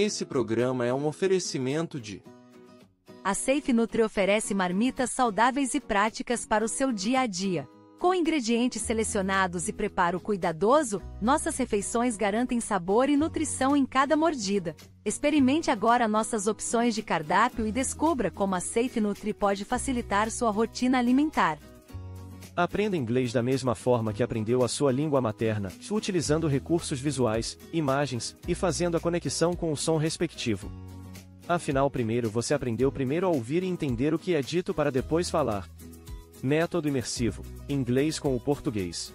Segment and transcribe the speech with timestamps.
[0.00, 2.22] Esse programa é um oferecimento de
[3.28, 7.68] a Safe Nutri oferece marmitas saudáveis e práticas para o seu dia a dia.
[7.98, 14.74] Com ingredientes selecionados e preparo cuidadoso, nossas refeições garantem sabor e nutrição em cada mordida.
[15.04, 20.50] Experimente agora nossas opções de cardápio e descubra como a Safe Nutri pode facilitar sua
[20.50, 21.58] rotina alimentar.
[22.56, 28.34] Aprenda inglês da mesma forma que aprendeu a sua língua materna, utilizando recursos visuais, imagens
[28.48, 30.72] e fazendo a conexão com o som respectivo.
[31.48, 35.30] Afinal, primeiro você aprendeu primeiro a ouvir e entender o que é dito para depois
[35.30, 35.66] falar.
[36.42, 39.14] Método imersivo: inglês com o português.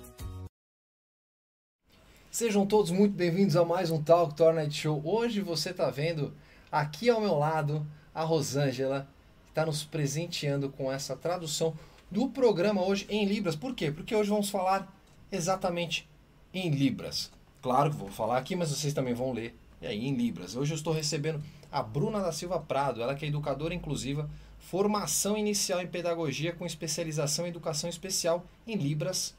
[2.32, 5.00] Sejam todos muito bem-vindos a mais um Talk Tour Night Show.
[5.06, 6.34] Hoje você está vendo
[6.72, 7.86] aqui ao meu lado
[8.16, 9.08] a Rosângela,
[9.46, 11.76] que está nos presenteando com essa tradução
[12.10, 13.56] do programa hoje em Libras.
[13.56, 13.92] Por quê?
[13.92, 14.92] Porque hoje vamos falar
[15.32, 16.10] exatamente
[16.52, 17.32] em Libras.
[17.62, 20.56] Claro que vou falar aqui, mas vocês também vão ler e aí, em Libras.
[20.56, 24.30] Hoje eu estou recebendo a Bruna da Silva Prado, ela que é educadora inclusiva,
[24.60, 29.36] formação inicial em pedagogia com especialização em educação especial em Libras,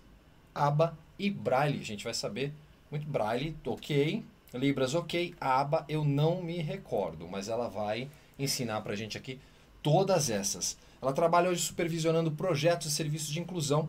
[0.53, 1.81] ABA e Braille.
[1.81, 2.53] A gente vai saber
[2.91, 4.25] muito Braille, ok.
[4.53, 5.35] Libras, ok.
[5.41, 8.09] ABA eu não me recordo, mas ela vai
[8.39, 9.39] ensinar pra gente aqui
[9.81, 10.77] todas essas.
[11.01, 13.89] Ela trabalha hoje supervisionando projetos e serviços de inclusão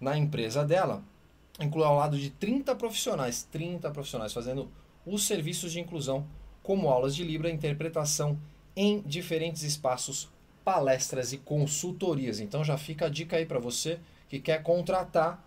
[0.00, 1.02] na empresa dela,
[1.60, 4.68] inclui ao lado de 30 profissionais, 30 profissionais fazendo
[5.04, 6.26] os serviços de inclusão,
[6.68, 8.38] como aulas de Libra, interpretação
[8.76, 10.28] em diferentes espaços,
[10.62, 12.40] palestras e consultorias.
[12.40, 13.98] Então já fica a dica aí para você
[14.28, 15.42] que quer contratar,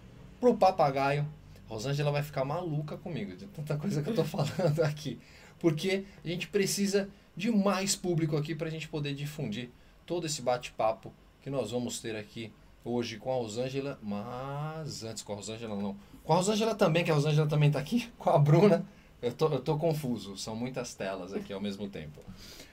[0.40, 1.28] pro papagaio.
[1.68, 5.20] Rosângela vai ficar maluca comigo de tanta coisa que eu tô falando aqui.
[5.58, 9.68] Porque a gente precisa de mais público aqui pra gente poder difundir
[10.06, 11.12] todo esse bate-papo
[11.42, 12.50] que nós vamos ter aqui
[12.86, 15.96] hoje com a Rosângela, mas antes com a Rosângela não.
[16.22, 18.86] Com a Rosângela também, que a Rosângela também está aqui, com a Bruna.
[19.20, 22.20] Eu tô, eu tô confuso, são muitas telas aqui ao mesmo tempo.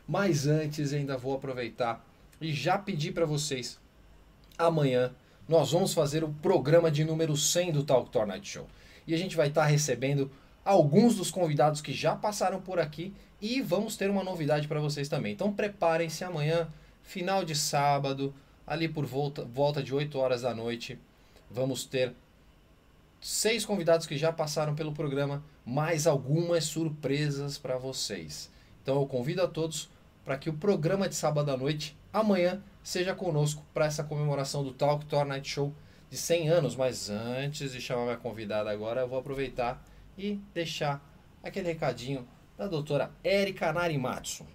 [0.07, 2.05] Mas antes ainda vou aproveitar
[2.39, 3.79] e já pedir para vocês,
[4.57, 5.11] amanhã
[5.47, 8.67] nós vamos fazer o programa de número 100 do Talk Tour Night Show.
[9.07, 10.29] E a gente vai estar tá recebendo
[10.63, 15.09] alguns dos convidados que já passaram por aqui e vamos ter uma novidade para vocês
[15.09, 15.33] também.
[15.33, 16.67] Então preparem-se amanhã,
[17.01, 18.33] final de sábado,
[18.65, 20.99] ali por volta, volta de 8 horas da noite,
[21.49, 22.13] vamos ter
[23.23, 28.51] seis convidados que já passaram pelo programa, mais algumas surpresas para vocês.
[28.81, 29.89] Então eu convido a todos
[30.25, 34.73] para que o programa de sábado à noite, amanhã, seja conosco para essa comemoração do
[34.73, 35.73] Talk Tour Night Show
[36.09, 36.75] de 100 anos.
[36.75, 39.81] Mas antes de chamar minha convidada agora, eu vou aproveitar
[40.17, 41.01] e deixar
[41.41, 42.27] aquele recadinho
[42.57, 44.45] da doutora Erika Narimatsu.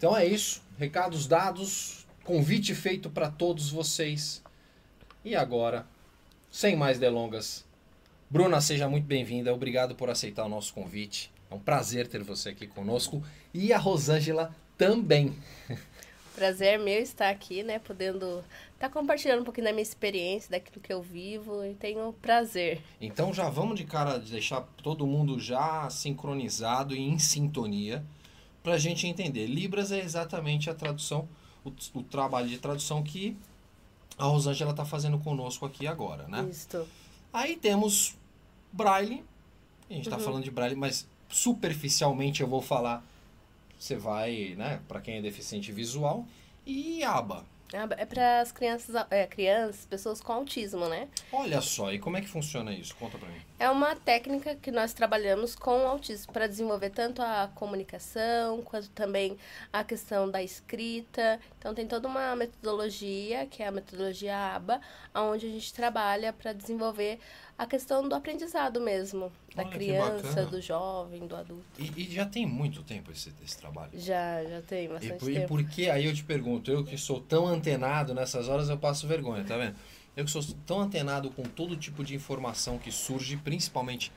[0.00, 0.62] Então é isso.
[0.78, 4.42] Recados dados, convite feito para todos vocês.
[5.22, 5.86] E agora,
[6.50, 7.66] sem mais delongas,
[8.30, 9.52] Bruna, seja muito bem-vinda.
[9.52, 11.30] Obrigado por aceitar o nosso convite.
[11.50, 13.22] É um prazer ter você aqui conosco.
[13.52, 15.36] E a Rosângela também.
[16.34, 17.78] Prazer meu estar aqui, né?
[17.78, 18.42] Podendo
[18.72, 21.62] estar tá compartilhando um pouquinho da minha experiência, daquilo que eu vivo.
[21.62, 22.80] E tenho prazer.
[22.98, 28.02] Então já vamos de cara deixar todo mundo já sincronizado e em sintonia
[28.62, 29.46] para a gente entender.
[29.46, 31.28] Libras é exatamente a tradução,
[31.64, 33.36] o, o trabalho de tradução que
[34.18, 36.46] a Rosângela está fazendo conosco aqui agora, né?
[36.50, 36.86] Isso.
[37.32, 38.16] Aí temos
[38.72, 39.24] Braille.
[39.88, 40.22] A gente está uhum.
[40.22, 43.04] falando de Braille, mas superficialmente eu vou falar.
[43.78, 44.80] Você vai, né?
[44.86, 46.26] Para quem é deficiente visual.
[46.66, 47.44] E aba.
[47.72, 51.08] É para as crianças, é, crianças, pessoas com autismo, né?
[51.32, 52.96] Olha só, e como é que funciona isso?
[52.96, 53.40] Conta pra mim.
[53.60, 59.38] É uma técnica que nós trabalhamos com autismo para desenvolver tanto a comunicação quanto também
[59.72, 61.38] a questão da escrita.
[61.58, 64.80] Então tem toda uma metodologia, que é a metodologia ABA,
[65.14, 67.20] onde a gente trabalha para desenvolver
[67.60, 71.62] a questão do aprendizado mesmo, da Olha, que criança, do jovem, do adulto.
[71.78, 73.90] E, e já tem muito tempo esse, esse trabalho.
[73.92, 75.48] Já, já tem E bastante e tempo.
[75.48, 79.06] por que, aí eu te pergunto, eu que sou tão antenado nessas horas, eu passo
[79.06, 79.76] vergonha, tá vendo?
[80.16, 84.10] Eu que sou tão antenado com todo tipo de informação que surge, principalmente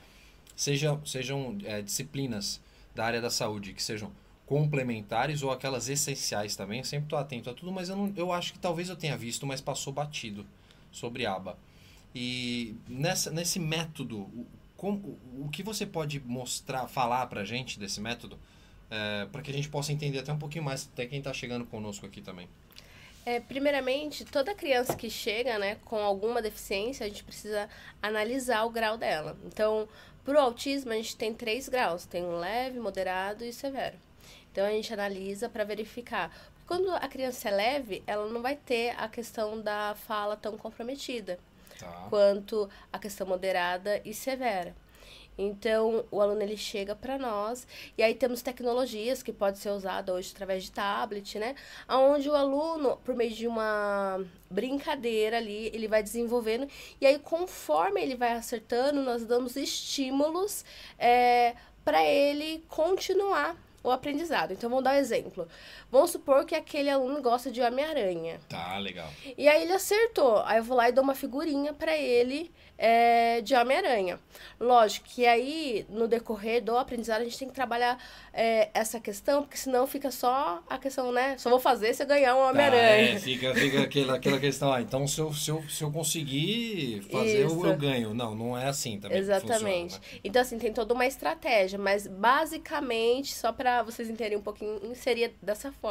[0.55, 2.61] seja, sejam é, disciplinas
[2.95, 4.09] da área da saúde que sejam
[4.45, 8.31] complementares ou aquelas essenciais também, eu sempre estou atento a tudo, mas eu, não, eu
[8.31, 10.45] acho que talvez eu tenha visto, mas passou batido
[10.93, 11.57] sobre aba.
[12.15, 14.45] E nessa, nesse método, o,
[14.77, 18.37] como, o que você pode mostrar, falar pra gente desse método,
[18.89, 21.65] é, para que a gente possa entender até um pouquinho mais, até quem está chegando
[21.65, 22.47] conosco aqui também.
[23.25, 27.69] É, primeiramente, toda criança que chega né, com alguma deficiência, a gente precisa
[28.01, 29.37] analisar o grau dela.
[29.45, 29.87] Então,
[30.23, 33.95] para o autismo, a gente tem três graus: tem um leve, moderado e severo.
[34.51, 36.35] Então, a gente analisa para verificar.
[36.67, 41.39] Quando a criança é leve, ela não vai ter a questão da fala tão comprometida
[41.83, 42.07] Tá.
[42.09, 44.75] quanto a questão moderada e severa.
[45.37, 50.13] Então, o aluno ele chega para nós e aí temos tecnologias que pode ser usada
[50.13, 51.55] hoje através de tablet, né?
[51.89, 56.67] Onde o aluno, por meio de uma brincadeira ali, ele vai desenvolvendo
[57.01, 60.63] e aí conforme ele vai acertando, nós damos estímulos
[60.99, 64.53] é, para ele continuar o aprendizado.
[64.53, 65.47] Então, vamos dar um exemplo.
[65.93, 68.39] Vamos supor que aquele aluno gosta de Homem-Aranha.
[68.49, 69.07] Tá, legal.
[69.37, 70.41] E aí ele acertou.
[70.43, 72.49] Aí eu vou lá e dou uma figurinha pra ele
[72.79, 74.19] é, de Homem-Aranha.
[74.59, 78.03] Lógico que aí, no decorrer do aprendizado, a gente tem que trabalhar
[78.33, 81.37] é, essa questão, porque senão fica só a questão, né?
[81.37, 83.19] Só vou fazer se eu ganhar um Tá, é, Homem-Aranha.
[83.19, 87.43] fica fica aquela, aquela questão, ah, então se eu, se eu, se eu conseguir fazer,
[87.43, 88.15] eu, eu ganho.
[88.15, 89.19] Não, não é assim também.
[89.19, 89.93] Exatamente.
[89.93, 90.19] funciona, né?
[90.23, 95.31] Então, assim, tem toda uma estratégia, mas basicamente, só pra vocês entenderem um pouquinho, seria
[95.39, 95.82] dessa forma.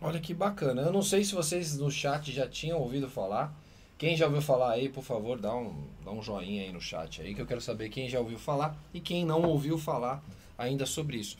[0.00, 0.82] Olha que bacana.
[0.82, 3.52] Eu não sei se vocês no chat já tinham ouvido falar.
[3.98, 7.20] Quem já ouviu falar aí, por favor, dá um, dá um joinha aí no chat
[7.20, 10.22] aí, que eu quero saber quem já ouviu falar e quem não ouviu falar
[10.56, 11.36] ainda sobre isso.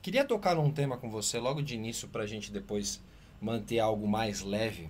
[0.00, 3.02] Queria tocar num tema com você logo de início pra gente depois
[3.40, 4.88] manter algo mais leve,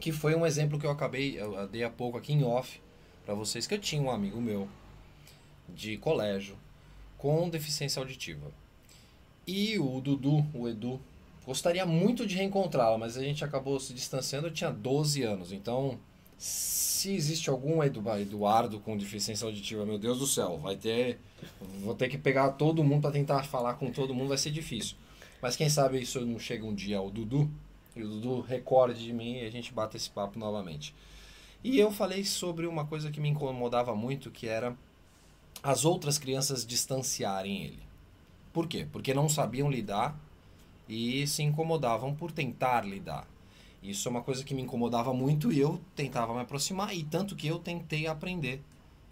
[0.00, 2.80] que foi um exemplo que eu acabei, eu dei há pouco aqui em off
[3.24, 4.68] pra vocês, que eu tinha um amigo meu
[5.68, 6.58] de colégio
[7.16, 8.50] com deficiência auditiva.
[9.46, 11.00] E o Dudu, o Edu,
[11.44, 15.52] gostaria muito de reencontrá-la, mas a gente acabou se distanciando, eu tinha 12 anos.
[15.52, 15.98] Então,
[16.38, 21.18] se existe algum Edu- Eduardo com deficiência auditiva, meu Deus do céu, vai ter.
[21.82, 24.96] Vou ter que pegar todo mundo para tentar falar com todo mundo, vai ser difícil.
[25.42, 27.50] Mas quem sabe isso não chega um dia ao Dudu,
[27.96, 30.94] e o Dudu recorde de mim e a gente bate esse papo novamente.
[31.64, 34.76] E eu falei sobre uma coisa que me incomodava muito, que era
[35.62, 37.82] as outras crianças distanciarem ele.
[38.52, 38.86] Por quê?
[38.90, 40.18] Porque não sabiam lidar
[40.90, 43.24] e se incomodavam por tentar lidar.
[43.80, 47.36] Isso é uma coisa que me incomodava muito e eu tentava me aproximar, e tanto
[47.36, 48.60] que eu tentei aprender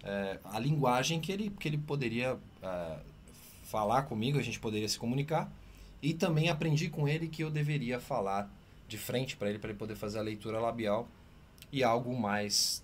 [0.03, 2.99] é, a linguagem que ele, que ele poderia é,
[3.63, 5.49] falar comigo, a gente poderia se comunicar,
[6.01, 8.51] e também aprendi com ele que eu deveria falar
[8.85, 11.07] de frente para ele, para ele poder fazer a leitura labial
[11.71, 12.83] e algo mais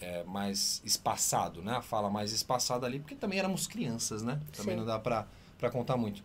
[0.00, 1.76] é, mais espaçado, né?
[1.76, 4.40] A fala mais espaçada ali, porque também éramos crianças, né?
[4.52, 4.80] Também Sim.
[4.80, 5.26] não dá para
[5.58, 6.22] para contar muito.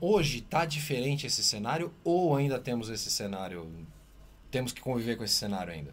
[0.00, 3.68] Hoje tá diferente esse cenário ou ainda temos esse cenário?
[4.50, 5.92] Temos que conviver com esse cenário ainda?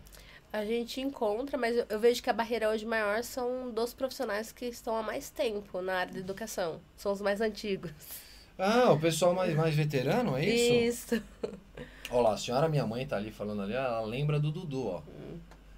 [0.53, 4.51] A gente encontra, mas eu, eu vejo que a barreira hoje maior são dos profissionais
[4.51, 6.79] que estão há mais tempo na área da educação.
[6.95, 7.91] São os mais antigos.
[8.57, 11.15] Ah, o pessoal mais, mais veterano, é isso?
[11.15, 11.23] Isso.
[12.09, 15.01] Olha lá, a senhora minha mãe tá ali falando ali, ela lembra do Dudu, ó.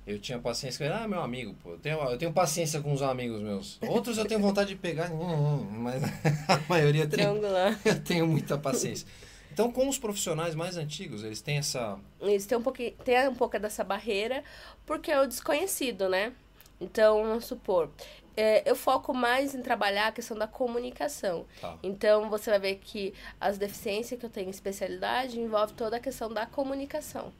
[0.07, 2.93] Eu tinha paciência com ele, ah, meu amigo, pô, eu tenho, eu tenho paciência com
[2.93, 3.77] os amigos meus.
[3.81, 5.09] Outros eu tenho vontade de pegar,
[5.69, 6.01] mas
[6.47, 7.77] a maioria tem, Triangular.
[7.83, 9.05] eu tenho muita paciência.
[9.51, 11.99] Então, com os profissionais mais antigos, eles têm essa.
[12.21, 14.45] Isso tem um, pouquinho, tem um pouco dessa barreira,
[14.85, 16.31] porque é o desconhecido, né?
[16.79, 17.89] Então, vamos supor,
[18.37, 21.45] é, eu foco mais em trabalhar a questão da comunicação.
[21.59, 21.75] Tá.
[21.81, 25.99] Então, você vai ver que as deficiências que eu tenho em especialidade envolve toda a
[25.99, 27.33] questão da comunicação.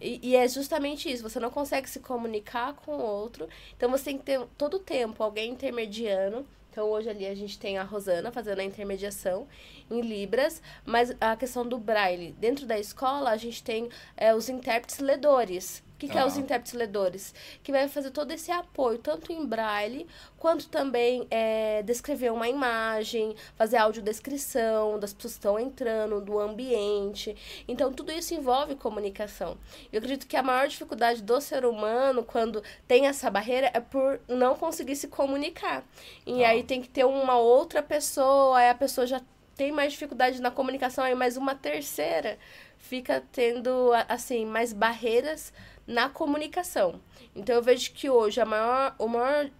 [0.00, 4.04] E, e é justamente isso, você não consegue se comunicar com o outro, então você
[4.04, 6.46] tem que ter todo o tempo alguém intermediando.
[6.70, 9.48] Então, hoje ali a gente tem a Rosana fazendo a intermediação
[9.90, 12.32] em Libras, mas a questão do Braille.
[12.38, 16.40] Dentro da escola, a gente tem é, os intérpretes ledores, que, que é os Tá.
[16.40, 17.34] intérpretes ledores?
[17.62, 20.06] Que vai fazer todo esse apoio, tanto em braille,
[20.38, 27.36] quanto também é, descrever uma imagem, fazer audiodescrição das pessoas que estão entrando, do ambiente.
[27.68, 29.56] Então, tudo isso envolve comunicação.
[29.92, 34.20] Eu acredito que a maior dificuldade do ser humano, quando tem essa barreira, é por
[34.26, 35.84] não conseguir se comunicar.
[36.26, 36.48] E Tá.
[36.48, 39.20] aí tem que ter uma outra pessoa, aí a pessoa já
[39.56, 42.38] tem mais dificuldade na comunicação, aí mais uma terceira
[42.78, 45.52] fica tendo, assim, mais barreiras
[45.90, 47.00] na comunicação.
[47.34, 49.50] Então eu vejo que hoje a maior, o maior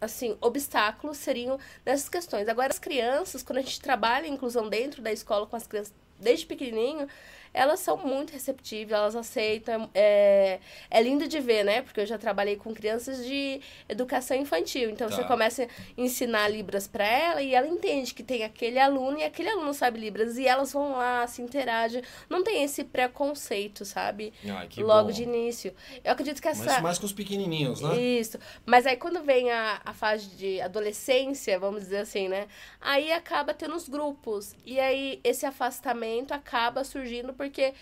[0.00, 2.48] assim, obstáculos seriam nessas questões.
[2.48, 5.92] Agora, as crianças, quando a gente trabalha a inclusão dentro da escola com as crianças
[6.18, 7.08] desde pequenininho,
[7.52, 9.90] elas são muito receptivas, elas aceitam.
[9.94, 10.58] É,
[10.90, 11.82] é lindo de ver, né?
[11.82, 14.90] Porque eu já trabalhei com crianças de educação infantil.
[14.90, 15.16] Então, Tá.
[15.16, 15.66] você começa a
[15.96, 19.98] ensinar Libras para ela e ela entende que tem aquele aluno e aquele aluno sabe
[20.00, 20.38] Libras.
[20.38, 22.02] E elas vão lá, se interagem.
[22.28, 24.32] Não tem esse preconceito, sabe?
[24.48, 25.12] Ai, Logo bom.
[25.14, 25.74] de início.
[26.04, 26.64] Eu acredito que essa.
[26.64, 27.96] Mas mais com os pequenininhos, né?
[28.00, 28.38] Isso.
[28.64, 32.46] Mas aí quando vem a, a fase de adolescência, vamos dizer assim, né?
[32.80, 34.54] Aí acaba tendo os grupos.
[34.64, 37.72] E aí esse afastamento acaba surgindo porque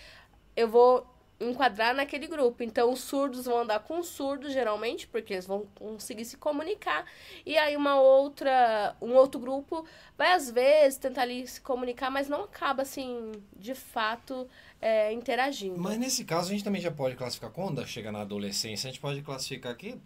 [0.55, 1.05] eu vou
[1.37, 2.63] enquadrar naquele grupo.
[2.63, 7.05] Então os surdos vão andar com os surdos, geralmente, porque eles vão conseguir se comunicar.
[7.45, 9.85] E aí uma outra, um outro grupo
[10.17, 14.49] vai às vezes tentar ali se comunicar, mas não acaba assim, de fato,
[14.81, 15.79] é, interagindo.
[15.79, 19.01] Mas nesse caso a gente também já pode classificar, quando chega na adolescência, a gente
[19.01, 19.99] pode classificar aqui,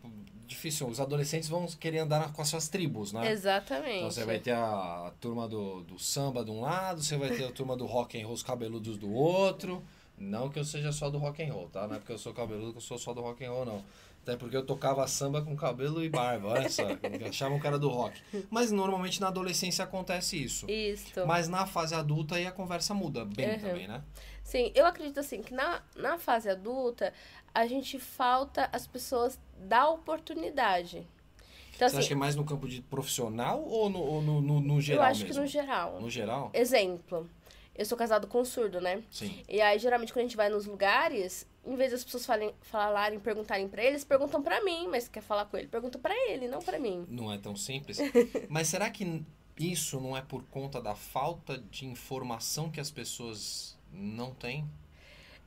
[0.48, 3.32] difícil, os adolescentes vão querer andar com as suas tribos, né?
[3.32, 3.98] Exatamente.
[3.98, 7.46] Então você vai ter a, turma do, do samba de um lado, você vai ter
[7.46, 9.84] a turma do rock and roll, os cabeludos do outro.
[10.18, 11.88] Não que eu seja só do rock and roll, tá?
[11.88, 13.84] Não é porque eu sou cabeludo que eu sou só do rock and roll, não.
[14.24, 16.84] Até porque eu tocava samba com cabelo e barba, olha só.
[17.20, 18.22] Eu achava um cara do rock.
[18.50, 20.66] Mas normalmente na adolescência acontece isso.
[20.72, 21.26] Isso.
[21.28, 23.60] Mas na fase adulta aí a conversa muda bem Uhum.
[23.60, 24.02] também, né?
[24.42, 27.14] Sim, eu acredito assim que na, na fase adulta
[27.54, 31.06] a gente falta as pessoas dar oportunidade.
[31.76, 34.42] Então, Você assim, acha que é mais no campo de profissional ou no, ou no,
[34.42, 35.34] no, no eu geral acho mesmo?
[35.36, 36.00] que no geral.
[36.00, 36.50] No geral?
[36.54, 37.30] Exemplo,
[37.76, 39.04] eu sou casado com um surdo, né?
[39.12, 39.44] Sim.
[39.48, 43.20] E aí, geralmente, quando a gente vai nos lugares, em vez das pessoas falem, falarem,
[43.20, 46.60] perguntarem pra eles, perguntam pra mim, mas quer falar com ele, pergunta pra ele, não
[46.60, 47.06] pra mim.
[47.10, 47.98] Não é tão simples.
[48.50, 49.24] Mas será que
[49.58, 54.68] isso não é por conta da falta de informação que as pessoas não têm?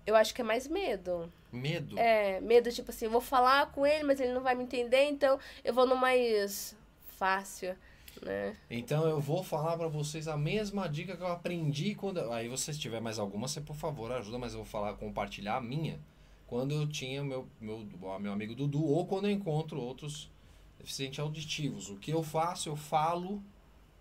[0.06, 1.30] Eu acho que é mais medo.
[1.52, 1.98] Medo?
[1.98, 5.04] É, medo, tipo assim, eu vou falar com ele, mas ele não vai me entender,
[5.04, 6.76] então eu vou no mais
[7.16, 7.76] fácil,
[8.24, 8.56] né?
[8.70, 12.18] Então eu vou falar pra vocês a mesma dica que eu aprendi quando.
[12.32, 15.56] Aí você se tiver mais alguma, você por favor ajuda, mas eu vou falar, compartilhar
[15.56, 15.98] a minha.
[16.46, 17.86] Quando eu tinha meu, meu,
[18.20, 20.30] meu amigo Dudu, ou quando eu encontro outros
[20.78, 21.90] deficientes auditivos.
[21.90, 22.68] O que eu faço?
[22.68, 23.42] Eu falo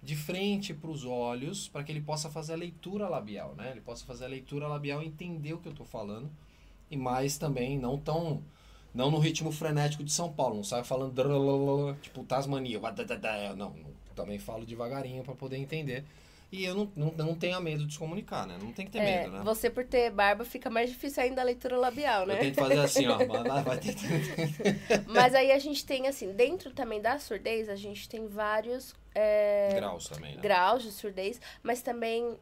[0.04, 3.72] de frente para os olhos para que ele possa fazer a leitura labial, né?
[3.72, 6.30] Ele possa fazer a leitura labial e entender o que eu estou falando.
[6.90, 8.44] E mais também, não tão.
[8.94, 11.14] Não no ritmo frenético de São Paulo, não sai falando
[12.02, 16.04] tipo Tasmania, não, não, também falo devagarinho para poder entender.
[16.52, 18.58] E eu não, não, não tenho medo de se comunicar, né?
[18.62, 19.42] Não tem que ter É, medo, né?
[19.44, 22.36] você por ter barba fica mais difícil ainda a leitura labial, né?
[22.36, 23.18] Eu tento fazer assim, ó,
[23.64, 23.80] vai.
[25.08, 29.74] Mas aí a gente tem, assim, dentro também da surdez, a gente tem vários é,
[29.76, 30.42] Graus também, né?
[30.42, 32.38] graus de surdez, mas também.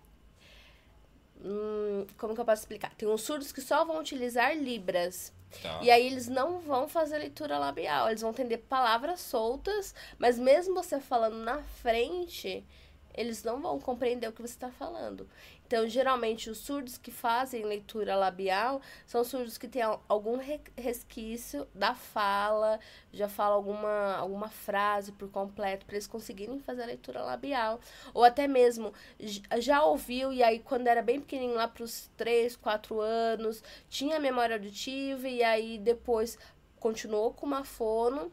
[1.44, 2.94] hum, como que eu posso explicar?
[2.96, 5.32] Tem uns surdos que só vão utilizar libras.
[5.62, 5.80] Tá.
[5.82, 10.74] E aí eles não vão fazer leitura labial, eles vão entender palavras soltas, mas mesmo
[10.74, 12.66] você falando na frente,
[13.14, 15.28] eles não vão compreender o que você está falando.
[15.66, 20.62] Então, geralmente, os surdos que fazem leitura labial são surdos que têm al- algum re-
[20.78, 22.80] resquício da fala,
[23.12, 27.80] já fala alguma, alguma frase por completo, para eles conseguirem fazer a leitura labial.
[28.14, 28.94] Ou até mesmo
[29.60, 34.20] já ouviu, e aí, quando era bem pequenininho, lá para os 3, 4 anos, tinha
[34.20, 36.38] memória auditiva, e aí depois
[36.80, 38.32] continuou com uma fono.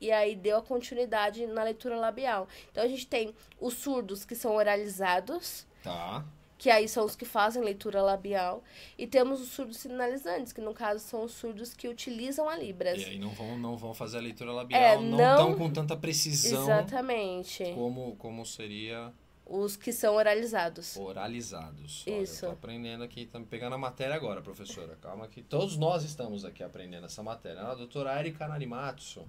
[0.00, 2.46] E aí deu a continuidade na leitura labial.
[2.70, 6.24] Então a gente tem os surdos que são oralizados, Tá.
[6.58, 8.64] Que aí são os que fazem leitura labial,
[8.98, 13.00] e temos os surdos sinalizantes, que no caso são os surdos que utilizam a Libras.
[13.00, 15.70] E aí não vão, não vão fazer a leitura labial, É, não não- tão com
[15.72, 17.64] tanta precisão Exatamente.
[17.74, 19.12] como, como seria
[19.46, 20.96] Os que são oralizados.
[20.96, 22.04] oralizados.
[22.08, 22.44] Olha, Isso.
[22.44, 24.98] Eu tô aprendendo aqui, estamos pegando a matéria agora, professora.
[25.00, 27.62] Calma que todos nós estamos aqui aprendendo essa matéria.
[27.62, 29.24] A doutora Erika Narimatsu,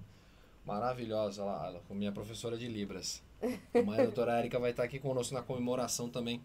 [0.66, 3.22] maravilhosa lá, minha professora de Libras.
[3.72, 6.42] A doutora Erika vai estar aqui conosco na comemoração também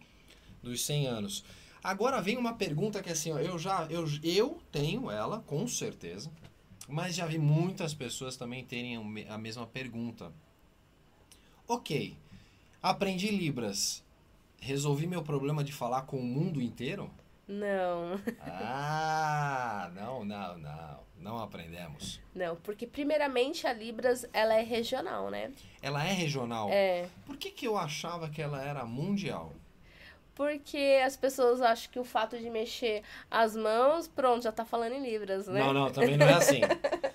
[0.66, 1.46] dos 100 anos.
[1.84, 6.32] Agora vem uma pergunta que assim, ó, eu já eu, eu tenho ela, com certeza,
[6.90, 10.34] mas já vi muitas pessoas também terem a mesma pergunta.
[11.68, 12.18] Ok,
[12.82, 14.04] aprendi Libras,
[14.60, 17.10] resolvi meu problema de falar com o mundo inteiro?
[17.48, 18.20] Não.
[18.42, 21.06] Ah, não, não, não.
[21.18, 22.20] Não aprendemos.
[22.36, 25.52] Não, porque primeiramente a Libras, ela é regional, né?
[25.82, 26.70] Ela é regional?
[26.70, 27.08] É.
[27.26, 29.54] Por que, que eu achava que ela era mundial?
[30.36, 33.02] Porque as pessoas acham que o fato de mexer
[33.32, 35.62] as mãos, pronto, já tá falando em libras, né?
[35.62, 36.60] Não, não, também não é assim.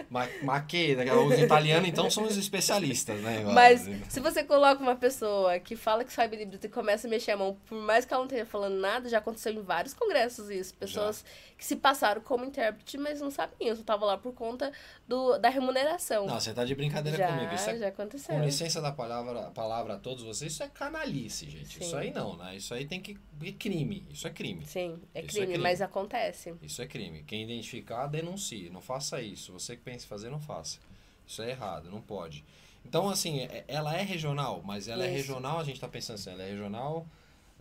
[0.08, 3.44] Mas que, os italianos então são os especialistas, né?
[3.52, 7.32] Mas se você coloca uma pessoa que fala que sabe libras e começa a mexer
[7.32, 10.48] a mão, por mais que ela não esteja falando nada, já aconteceu em vários congressos
[10.48, 10.74] isso.
[10.74, 11.56] Pessoas já.
[11.58, 13.76] que se passaram como intérprete, mas não sabiam.
[13.76, 14.72] Eu tava lá por conta
[15.10, 16.24] do, da remuneração.
[16.24, 17.52] Não, você tá de brincadeira já, comigo.
[17.52, 18.32] Isso é, já aconteceu.
[18.32, 21.78] Com licença da palavra, palavra a todos vocês, isso é canalice, gente.
[21.78, 21.84] Sim.
[21.84, 22.54] Isso aí não, né?
[22.54, 23.18] Isso aí tem que.
[23.42, 24.06] É crime.
[24.08, 24.64] Isso é crime.
[24.64, 26.54] Sim, é crime, é crime, mas acontece.
[26.62, 27.24] Isso é crime.
[27.24, 28.70] Quem identificar, denuncie.
[28.70, 29.52] Não faça isso.
[29.52, 30.78] Você que pensa em fazer, não faça.
[31.26, 32.44] Isso é errado, não pode.
[32.84, 35.14] Então, assim, é, ela é regional, mas ela é isso.
[35.14, 37.04] é regional, a gente está pensando assim, ela é regional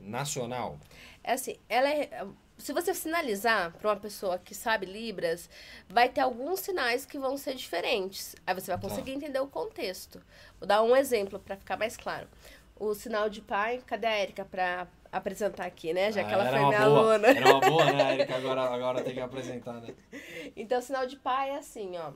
[0.01, 0.79] nacional.
[1.23, 2.25] É assim, ela é.
[2.57, 5.49] Se você sinalizar para uma pessoa que sabe Libras,
[5.87, 8.35] vai ter alguns sinais que vão ser diferentes.
[8.45, 8.87] Aí você vai tá.
[8.87, 10.21] conseguir entender o contexto.
[10.59, 12.27] Vou dar um exemplo para ficar mais claro.
[12.75, 16.11] O sinal de pai, cadê a Érica para apresentar aqui, né?
[16.11, 17.27] Já ah, que ela foi minha boa, aluna.
[17.27, 18.23] Era uma boa, né?
[18.35, 19.93] Agora, agora tem que apresentar, né?
[20.55, 22.11] Então, o sinal de pai é assim, ó.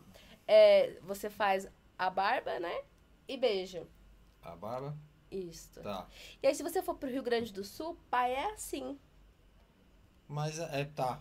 [0.48, 1.68] É, você faz
[1.98, 2.82] a barba, né?
[3.28, 3.88] E beijo.
[4.42, 4.96] A barba?
[5.34, 5.82] Isso.
[5.82, 6.08] Tá.
[6.42, 8.98] E aí, se você for pro Rio Grande do Sul, pai é assim.
[10.28, 11.20] Mas é, é tá.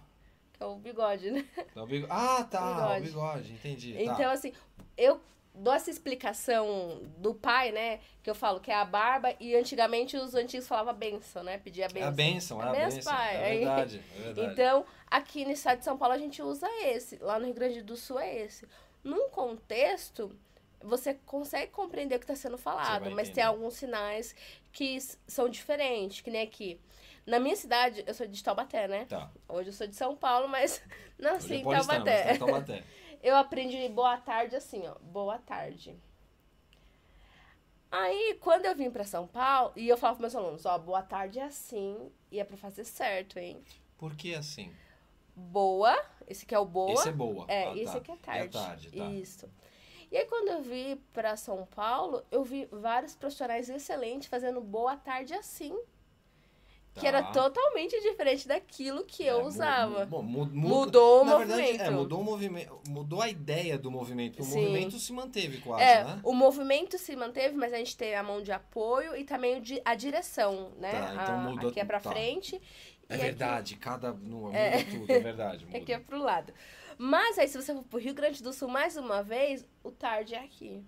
[0.52, 1.46] Que é o bigode, né?
[1.74, 2.12] É o bigode.
[2.12, 2.62] Ah, tá.
[2.62, 3.94] O bigode, o bigode entendi.
[3.98, 4.32] Então, tá.
[4.32, 4.52] assim,
[4.96, 5.20] eu
[5.54, 8.00] dou essa explicação do pai, né?
[8.22, 11.58] Que eu falo que é a barba, e antigamente os antigos falavam benção, né?
[11.58, 12.02] Pedia benção.
[12.02, 13.12] É a benção, é a benção.
[13.12, 13.36] pai.
[13.36, 14.52] É verdade, é verdade.
[14.52, 17.16] Então, aqui no estado de São Paulo a gente usa esse.
[17.16, 18.66] Lá no Rio Grande do Sul é esse.
[19.02, 20.34] Num contexto,
[20.84, 24.34] você consegue compreender o que está sendo falado, mas tem alguns sinais
[24.72, 26.80] que são diferentes, que nem aqui.
[27.26, 29.04] Na minha cidade, eu sou de Taubaté, né?
[29.04, 29.30] Tá.
[29.48, 30.82] Hoje eu sou de São Paulo, mas
[31.18, 32.36] nasci em Taubaté.
[32.36, 32.84] Taubaté.
[33.22, 34.96] eu aprendi boa tarde assim, ó.
[35.00, 35.96] Boa tarde.
[37.90, 41.02] Aí, quando eu vim para São Paulo, e eu falava para meus alunos, ó, boa
[41.02, 43.62] tarde é assim, e é para fazer certo, hein?
[43.98, 44.72] Por que assim?
[45.36, 45.94] Boa,
[46.26, 46.94] esse aqui é o boa.
[46.94, 47.44] Esse é boa.
[47.48, 47.98] É, ah, esse tá.
[47.98, 48.44] aqui é tarde.
[48.44, 49.04] É tarde, tá.
[49.10, 49.48] Isso.
[50.12, 54.94] E aí, quando eu vim para São Paulo, eu vi vários profissionais excelentes fazendo boa
[54.94, 55.74] tarde assim.
[56.92, 57.00] Tá.
[57.00, 57.32] Que era tá.
[57.32, 60.04] totalmente diferente daquilo que é, eu usava.
[60.04, 61.56] Mu mu mu mudou o na movimento.
[61.56, 62.80] Verdade, é, mudou o movimento.
[62.86, 64.42] Mudou a ideia do movimento.
[64.42, 64.60] O Sim.
[64.60, 66.20] movimento se manteve quase, é, né?
[66.22, 69.94] O movimento se manteve, mas a gente tem a mão de apoio e também a
[69.94, 70.92] direção, né?
[70.92, 72.10] Tá, então a, mudou, aqui é pra tá.
[72.10, 72.60] frente.
[73.08, 73.82] É verdade, aqui...
[73.82, 74.12] cada.
[74.12, 74.84] Muda é.
[74.84, 75.64] tudo, é verdade.
[75.64, 75.78] Muda.
[75.80, 76.52] Aqui é pro lado.
[76.98, 80.34] Mas aí, se você for pro Rio Grande do Sul mais uma vez, o tarde
[80.34, 80.82] é aqui.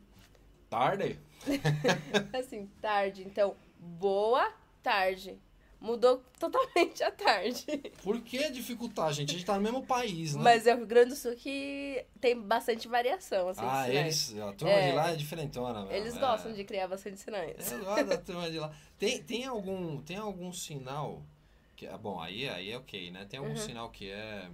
[0.69, 1.19] Tarde?
[2.33, 3.23] assim, tarde.
[3.25, 5.39] Então, boa tarde.
[5.81, 7.67] Mudou totalmente a tarde.
[8.03, 9.31] Por que dificultar, gente?
[9.31, 10.43] A gente tá no mesmo país, né?
[10.43, 14.35] Mas é o Rio Grande do Sul que tem bastante variação, assim, Ah, eles...
[14.39, 14.91] A turma é.
[14.91, 15.95] de lá é diferentona, mesmo.
[15.95, 16.19] Eles é.
[16.19, 17.71] gostam de criar bastante sinais.
[17.71, 18.73] Eu gosto da turma de lá.
[18.99, 21.23] Tem, tem, algum, tem algum sinal...
[21.77, 23.27] Que, bom, aí, aí é ok, né?
[23.29, 23.57] Tem algum uhum.
[23.59, 24.49] sinal que é...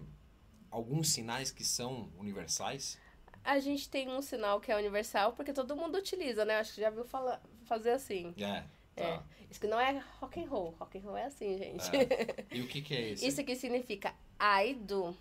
[0.71, 2.99] Alguns sinais que são universais?
[3.43, 6.59] A gente tem um sinal que é universal, porque todo mundo utiliza, né?
[6.59, 8.35] Acho que já viu falar, fazer assim.
[8.39, 8.65] É.
[8.95, 9.03] Tá.
[9.03, 9.23] É.
[9.51, 10.71] Isso que não é rock and roll.
[10.79, 11.85] Rock and roll é assim, gente.
[11.97, 12.47] É.
[12.57, 13.25] E o que, que é isso?
[13.25, 15.17] Isso aqui significa I do.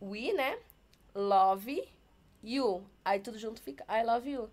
[0.00, 0.58] We, né?
[1.14, 1.86] Love
[2.42, 2.86] you.
[3.04, 4.50] Aí tudo junto fica I love you.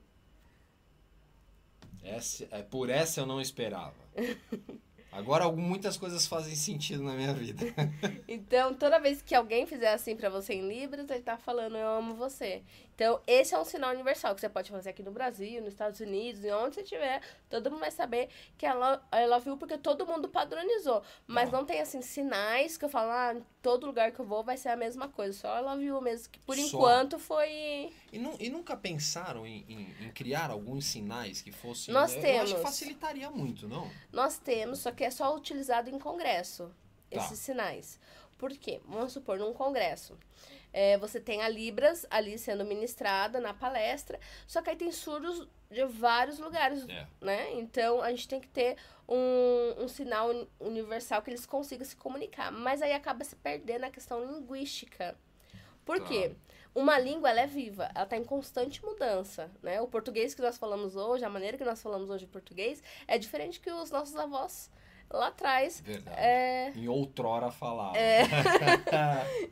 [2.04, 3.96] Essa, é, por essa eu não esperava.
[5.16, 7.64] Agora muitas coisas fazem sentido na minha vida.
[8.28, 11.88] então, toda vez que alguém fizer assim para você em Libras, ele tá falando eu
[11.88, 12.64] amo você.
[12.96, 16.00] Então, esse é um sinal universal que você pode fazer aqui no Brasil, nos Estados
[16.00, 19.78] Unidos, e onde você estiver, todo mundo vai saber que é I love you porque
[19.78, 21.02] todo mundo padronizou.
[21.26, 24.44] Mas não, não tem, assim, sinais que eu falo, ah, todo lugar que eu vou
[24.44, 25.38] vai ser a mesma coisa.
[25.38, 26.64] Só I love you mesmo, que por Só.
[26.64, 27.92] enquanto foi...
[28.12, 31.94] E, nu e nunca pensaram em, em, em, criar alguns sinais que fossem...
[31.94, 32.38] Nós eu, temos.
[32.38, 33.90] Eu acho que facilitaria muito, não?
[34.12, 36.72] Nós temos, só que é só utilizado em congresso,
[37.10, 37.18] tá.
[37.18, 38.00] esses sinais.
[38.38, 38.82] Por quê?
[38.86, 40.18] Vamos supor, num congresso.
[40.74, 45.48] É, você tem a Libras ali sendo ministrada na palestra, só que aí tem surdos
[45.70, 47.08] de vários lugares, é.
[47.22, 47.54] né?
[47.54, 48.76] Então, a gente tem que ter
[49.08, 52.52] um, um sinal universal que eles consigam se comunicar.
[52.52, 55.16] Mas aí acaba se perdendo a questão linguística.
[55.86, 56.12] Por claro.
[56.12, 56.36] quê?
[56.74, 59.80] Uma língua, ela é viva, ela está em constante mudança, né?
[59.80, 63.18] O português que nós falamos hoje, a maneira que nós falamos hoje o português, é
[63.18, 64.72] diferente que os nossos avós
[65.18, 65.82] lá atrás.
[65.82, 66.18] Verdade.
[66.20, 66.72] É...
[66.76, 67.98] Em outrora falava.
[67.98, 68.24] É...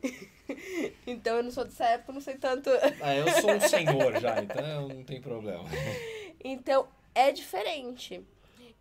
[1.06, 2.70] então eu não sou dessa época, não sei tanto.
[3.00, 5.64] Ah, eu sou um senhor já, então não tem problema.
[6.44, 8.22] Então é diferente.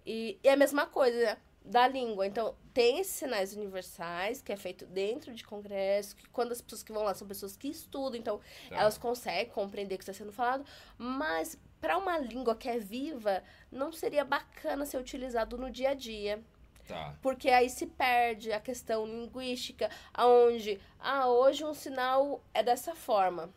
[0.05, 1.37] E, e é a mesma coisa.
[1.63, 2.25] da língua.
[2.25, 6.81] Então, tem esses sinais universais, que é feito dentro de congresso, que quando as pessoas
[6.81, 8.77] que vão lá são pessoas que estudam, então Tá.
[8.77, 10.65] elas conseguem compreender o que está sendo falado,
[10.97, 15.93] mas para uma língua que é viva, não seria bacana ser utilizado no dia a
[15.93, 16.41] dia.
[16.87, 17.15] Tá.
[17.21, 23.49] Porque aí se perde a questão linguística, aonde, ah, hoje um sinal é dessa forma.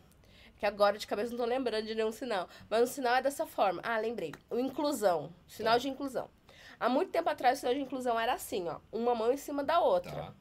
[0.57, 2.47] Que agora de cabeça não tô lembrando de nenhum sinal.
[2.69, 3.81] Mas um sinal é dessa forma.
[3.83, 4.33] Ah, lembrei.
[4.49, 5.33] O inclusão.
[5.47, 5.79] Sinal Tá.
[5.79, 6.29] de inclusão.
[6.79, 8.79] Há muito tempo atrás o sinal de inclusão era assim, ó.
[8.91, 10.11] Uma mão em cima da outra.
[10.11, 10.33] Tá.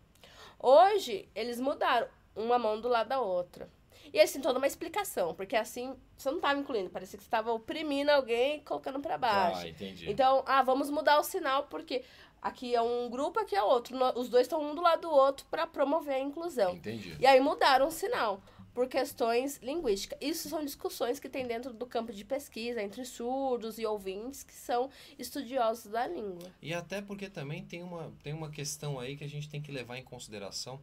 [0.58, 2.06] Hoje, eles mudaram.
[2.36, 3.68] Uma mão do lado da outra.
[4.12, 5.34] E assim, toda uma explicação.
[5.34, 6.90] Porque assim, você não tava incluindo.
[6.90, 9.62] Parecia que você tava oprimindo alguém e colocando pra baixo.
[9.62, 10.08] Tá, entendi.
[10.10, 12.04] Então, ah, vamos mudar o sinal porque
[12.44, 13.96] aqui é um grupo, aqui é outro.
[14.14, 16.74] Os dois estão um do lado do outro para promover a inclusão.
[16.74, 17.16] Entendi.
[17.18, 18.42] E aí mudaram o sinal
[18.74, 20.18] por questões linguísticas.
[20.20, 24.52] Isso são discussões que tem dentro do campo de pesquisa entre surdos e ouvintes que
[24.52, 26.52] são estudiosos da língua.
[26.60, 29.72] E até porque também tem uma, tem uma questão aí que a gente tem que
[29.72, 30.80] levar em consideração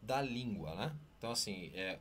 [0.00, 0.96] da língua, né?
[1.18, 1.98] Então, assim, é,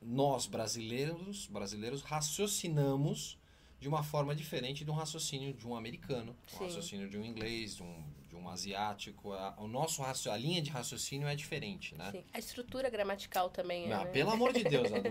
[0.00, 3.38] nós brasileiros, brasileiros raciocinamos
[3.82, 6.64] de uma forma diferente de um raciocínio de um americano, um Sim.
[6.64, 9.32] raciocínio de um inglês, de um, de um asiático.
[9.32, 12.12] A, o nosso a linha de raciocínio é diferente, né?
[12.12, 12.24] Sim.
[12.32, 13.92] A estrutura gramatical também é.
[13.92, 14.10] Ah, né?
[14.12, 14.88] pelo amor de Deus,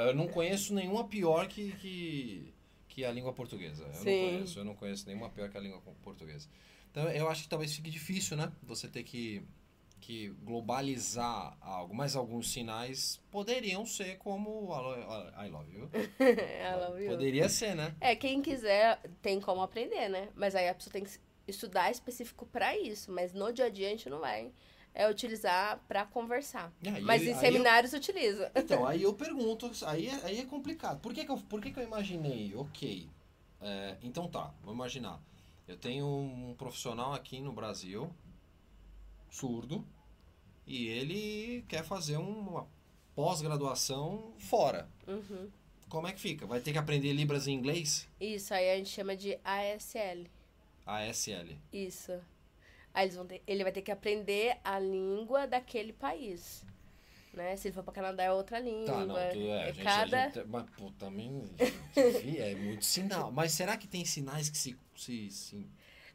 [0.00, 2.52] eu não conheço nenhuma pior que, que,
[2.86, 3.84] que a língua portuguesa.
[3.84, 4.04] Eu Sim.
[4.04, 6.50] não conheço, eu não conheço nenhuma pior que a língua portuguesa.
[6.90, 8.52] Então eu acho que talvez fique difícil, né?
[8.62, 9.42] Você ter que,
[10.00, 14.68] que globalizar algo, mas alguns sinais poderiam ser como
[15.44, 15.90] I love you.
[16.60, 17.10] Ela viu?
[17.10, 17.94] Poderia ser, né?
[18.00, 20.28] É, quem quiser tem como aprender, né?
[20.34, 23.10] Mas aí a pessoa tem que estudar específico pra isso.
[23.12, 24.52] Mas no dia a dia a gente não vai
[24.94, 26.72] é, utilizar pra conversar.
[26.82, 28.50] E aí- Mas em aí eu- seminários utiliza.
[28.54, 31.00] Então, aí eu pergunto, aí é, aí é complicado.
[31.00, 32.54] Por que, que, eu, por que, que eu imaginei?
[32.54, 33.08] Ok.
[33.60, 35.20] é, então tá, vou imaginar.
[35.66, 38.10] Eu tenho um profissional aqui no Brasil,
[39.30, 39.84] surdo,
[40.66, 42.66] e ele quer fazer uma
[43.14, 44.88] pós-graduação fora.
[45.06, 45.48] Uhum.
[45.88, 46.46] Como é que fica?
[46.46, 48.06] Vai ter que aprender Libras em inglês?
[48.20, 50.26] Isso, aí a gente chama de ASL.
[50.86, 51.56] ASL.
[51.72, 52.12] Isso.
[52.92, 56.64] Aí eles vão ter- ele vai ter que aprender a língua daquele país.
[57.32, 57.56] Né?
[57.56, 58.86] Se ele for pra Canadá é outra língua.
[58.86, 59.68] Tá, não, tudo é.
[59.70, 60.28] é gente, cada...
[60.30, 61.42] gente- mas, pô, também.
[61.94, 63.30] gente, é muito sinal.
[63.30, 64.76] Mas será que tem sinais que se.
[64.96, 65.66] se, se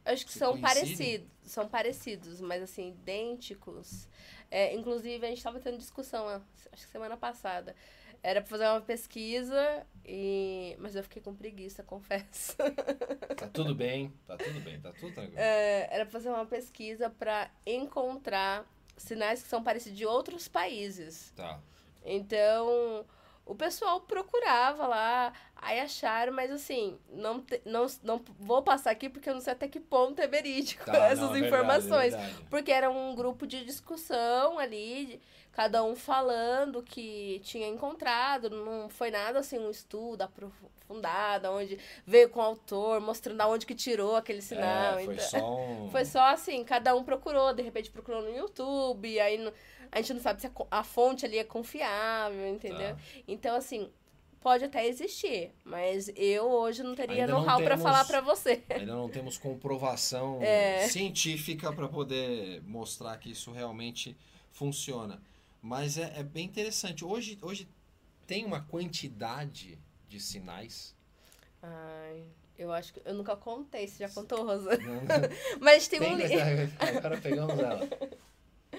[0.04, 0.62] acho que Se são coincidem?
[0.62, 4.08] parecidos, são parecidos, mas assim, idênticos.
[4.50, 7.74] É, inclusive, a gente estava tendo discussão, acho que semana passada.
[8.22, 10.74] Era pra fazer uma pesquisa, e...
[10.78, 12.56] mas eu fiquei com preguiça, confesso.
[13.36, 15.38] Tá tudo bem, tá tudo bem, tá tudo tranquilo.
[15.38, 18.64] É, era pra fazer uma pesquisa para encontrar
[18.96, 21.32] sinais que são parecidos de outros países.
[21.36, 21.60] Tá.
[22.04, 23.04] Então,
[23.46, 29.08] o pessoal procurava lá, aí acharam, mas assim, não, te- não, não vou passar aqui
[29.08, 32.14] porque eu não sei até que ponto é verídico Tá, essas não, é verdade, informações.
[32.14, 32.46] é verdade.
[32.48, 35.20] Porque era um grupo de discussão ali,
[35.54, 42.28] cada um falando que tinha encontrado, não foi nada assim um estudo aprofundado, onde veio
[42.28, 44.98] com o autor, mostrando aonde que tirou aquele sinal.
[44.98, 45.38] É, foi então- só
[45.84, 45.90] um.
[45.90, 49.52] foi só assim, cada um procurou, de repente procurou no YouTube, aí não-
[49.92, 52.96] a gente não sabe se a, a fonte ali é confiável, entendeu?
[52.96, 53.00] Tá.
[53.28, 53.88] Então, assim,
[54.40, 58.60] pode até existir, mas eu hoje não teria know-how temos- falar pra você.
[58.70, 60.88] Ainda não temos comprovação É.
[60.88, 64.16] científica para poder mostrar que isso realmente
[64.50, 65.22] funciona.
[65.66, 67.02] Mas é, é bem interessante.
[67.06, 67.66] Hoje, hoje
[68.26, 70.94] tem uma quantidade de sinais.
[71.62, 72.22] Ai,
[72.58, 74.76] eu acho que eu nunca contei, você já contou, Rosa?
[74.76, 75.00] Não-
[75.60, 77.80] Mas tem, tem, um agora pegamos ela.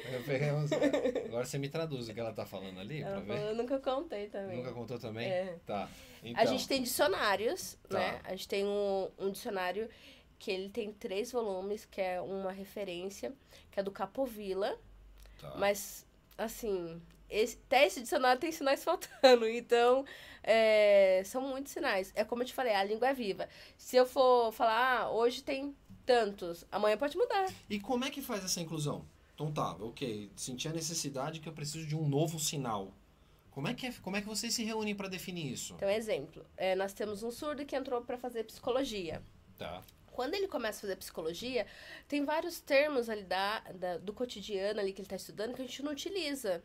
[0.07, 0.85] Agora pegamos ela.
[1.25, 3.49] Agora você me traduz o que ela tá falando ali Ela para falou, ver.
[3.49, 4.57] eu nunca contei também.
[4.57, 5.27] Nunca contou também?
[5.27, 5.57] É.
[5.65, 5.89] Tá.
[6.21, 7.97] Então, A gente tem dicionários, Tá.
[7.97, 8.21] né?
[8.25, 9.89] A gente tem um, um dicionário
[10.37, 13.33] que ele tem três volumes, que é uma referência,
[13.71, 14.77] que é do Capovilla,
[15.41, 15.55] tá.
[15.57, 16.04] Mas,
[16.37, 19.47] assim, esse, até esse dicionário tem sinais faltando.
[19.47, 20.05] Então,
[20.43, 22.11] é, são muitos sinais.
[22.15, 23.49] É como eu te falei, a língua é viva.
[23.77, 27.51] Se eu for falar, ah, hoje tem tantos, amanhã pode mudar.
[27.69, 29.05] E como é que faz essa inclusão?
[29.33, 32.93] Então tá, ok, senti a necessidade que eu preciso de um novo sinal.
[33.51, 35.75] Como é que, é, como é que vocês se reúnem para definir isso?
[35.75, 39.21] Então, exemplo, é, nós temos um surdo que entrou para fazer psicologia.
[39.57, 39.81] Tá.
[40.15, 41.67] Quando ele começa a fazer psicologia,
[42.07, 45.65] tem vários termos ali da, da- do cotidiano ali que ele está estudando que a
[45.65, 46.63] gente não utiliza,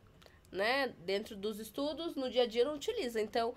[0.52, 0.94] né?
[0.98, 3.20] Dentro dos estudos, no dia a dia não utiliza.
[3.20, 3.54] Então,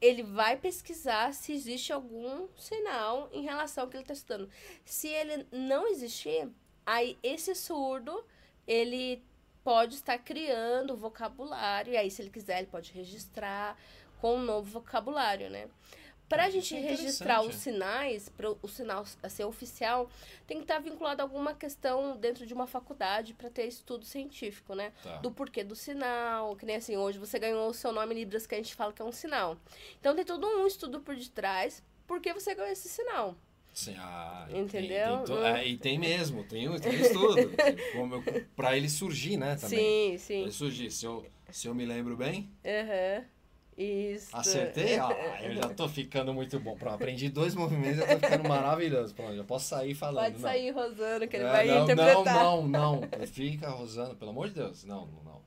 [0.00, 4.48] ele vai pesquisar se existe algum sinal em relação ao que ele está estudando.
[4.84, 6.48] Se ele não existir,
[6.86, 8.24] aí esse surdo,
[8.66, 9.22] ele
[9.64, 13.76] pode estar criando vocabulário, e aí se ele quiser, ele pode registrar
[14.20, 15.68] com um novo vocabulário, né?
[16.32, 20.08] Para a Ah, gente registrar os sinais, para o sinal ser oficial,
[20.46, 24.74] tem que estar vinculado a alguma questão dentro de uma faculdade para ter estudo científico,
[24.74, 24.92] né?
[25.02, 25.18] Tá.
[25.18, 28.46] Do porquê do sinal, que nem assim, hoje você ganhou o seu nome em Libras,
[28.46, 29.58] que a gente fala que é um sinal.
[30.00, 33.36] Então tem todo um estudo por detrás, por que você ganhou esse sinal.
[33.74, 35.18] Sim, ah, Entendeu?
[35.18, 37.50] Tem, tem to- é, e tem mesmo, tem, um- tem estudo.
[37.92, 38.22] Como
[38.56, 39.56] pra ele surgir, né?
[39.56, 39.78] Também.
[39.78, 40.42] Sim, Pra sim.
[40.44, 40.90] ele surgir.
[40.90, 43.24] Se eu, se eu me lembro bem, Aham.
[43.76, 44.36] Isso.
[44.36, 44.98] acertei?
[44.98, 45.10] Ah,
[45.42, 46.76] eu já tô ficando muito bom.
[46.76, 49.14] Pronto, aprendi dois movimentos, já tô ficando maravilhoso.
[49.14, 50.24] Pronto, já posso sair falando.
[50.24, 50.40] Pode não.
[50.40, 52.24] sair Rosana, que ele É, vai não, interpretar.
[52.24, 53.26] Não, não, não.
[53.26, 54.84] Fica, Rosana, pelo amor de Deus.
[54.84, 55.42] Não, não, não.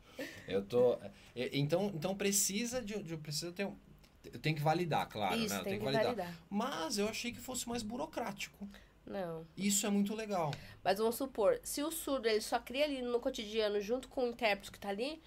[0.48, 0.98] Eu tô.
[1.36, 3.02] é, Então, então precisa de.
[3.04, 3.76] de precisa ter um.
[4.34, 5.64] Eu tenho que validar, claro, Isso, né?
[5.64, 6.06] Tem que validar.
[6.06, 6.34] validar.
[6.50, 8.68] Mas eu achei que fosse mais burocrático.
[9.06, 9.46] Não.
[9.56, 10.50] Isso é muito legal.
[10.84, 14.28] Mas vamos supor, se o surdo ele só cria ali no cotidiano junto com o
[14.30, 15.22] intérprete que tá ali,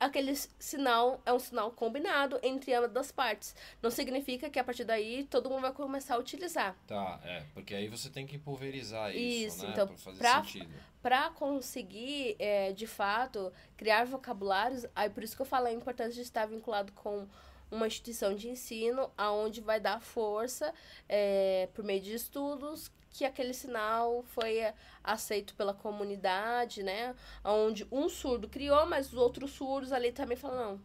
[0.00, 3.54] aquele sinal é um sinal combinado entre ambas das partes.
[3.82, 6.74] Não significa que a partir daí todo mundo vai começar a utilizar.
[6.86, 7.44] Tá, é.
[7.52, 9.72] Porque aí você tem que pulverizar isso, Isso, né?
[9.72, 10.74] então, pra fazer pra- sentido.
[11.02, 16.14] Para conseguir, é, de fato, criar vocabulários, aí por isso que eu falo a importância
[16.14, 17.26] de estar vinculado com
[17.70, 20.74] uma instituição de ensino, aonde vai dar força,
[21.08, 24.60] é, por meio de estudos, que aquele sinal foi
[25.02, 27.14] aceito pela comunidade, né?
[27.44, 30.80] Onde um surdo criou, mas os outros surdos ali também falam, não,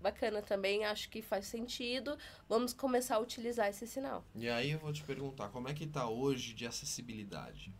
[0.00, 2.16] bacana também, acho que faz sentido,
[2.48, 4.24] vamos começar a utilizar esse sinal.
[4.34, 7.72] E aí eu vou te perguntar, como é que tá hoje de acessibilidade?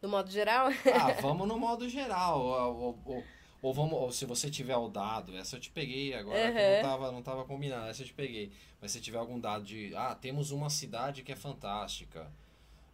[0.00, 2.40] Do modo geral, Ah, vamos no modo geral.
[2.40, 3.24] Ou, ou-
[3.62, 6.74] ou- vamos, ou se você tiver o dado, essa eu te peguei agora que Uhum.
[6.74, 8.52] não tava, não tava combinado, essa eu te peguei.
[8.80, 12.30] Mas se tiver algum dado de, ah, temos uma cidade que é fantástica.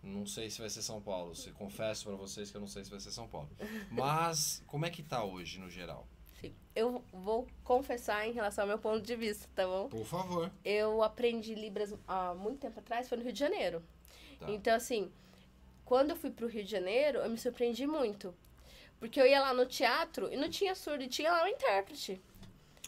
[0.02, 1.34] Não sei se vai ser São Paulo.
[1.34, 3.50] Se, confesso pra vocês que eu não sei se vai ser São Paulo.
[3.90, 6.06] Mas como é que tá hoje no geral?
[6.40, 6.54] Sim.
[6.74, 9.88] Eu vou confessar em relação ao meu ponto de vista, tá bom?
[9.88, 10.50] Por favor.
[10.64, 13.82] Eu aprendi Libras há muito tempo atrás, foi no Rio de Janeiro.
[14.38, 14.50] Tá.
[14.50, 15.12] Então, assim,
[15.84, 18.34] quando eu fui pro Rio de Janeiro, eu me surpreendi muito.
[18.98, 22.20] Porque eu ia lá no teatro e não tinha surdo, e tinha lá um intérprete.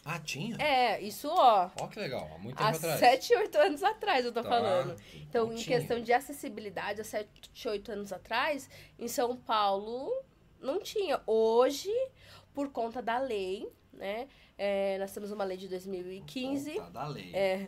[0.05, 0.57] Ah, tinha?
[0.57, 2.99] É, isso, ó, Ó que legal, há muito tempo há atrás.
[2.99, 4.49] 7, 8 anos atrás eu tô Tá.
[4.49, 4.95] falando.
[5.15, 5.77] Então, Não em tinha.
[5.77, 10.11] questão de acessibilidade, há 7, 8 anos atrás, em São Paulo
[10.59, 11.21] não tinha.
[11.25, 11.89] Hoje,
[12.53, 14.27] por conta da lei, né?
[14.57, 16.75] é, nós temos uma lei de 2015.
[16.75, 17.31] Tá da lei.
[17.33, 17.67] É,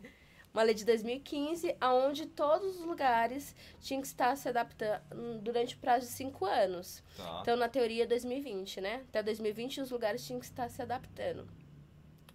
[0.54, 5.78] uma lei de 2015, aonde todos os lugares tinham que estar se adaptando durante o
[5.80, 7.02] prazo de cinco anos.
[7.18, 7.40] Tá.
[7.42, 9.04] Então, na teoria, 2020, né?
[9.10, 11.48] Até 2020, os lugares tinham que estar se adaptando.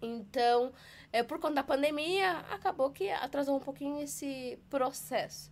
[0.01, 0.73] Então,
[1.11, 5.51] é, por conta da pandemia, acabou que atrasou um pouquinho esse processo.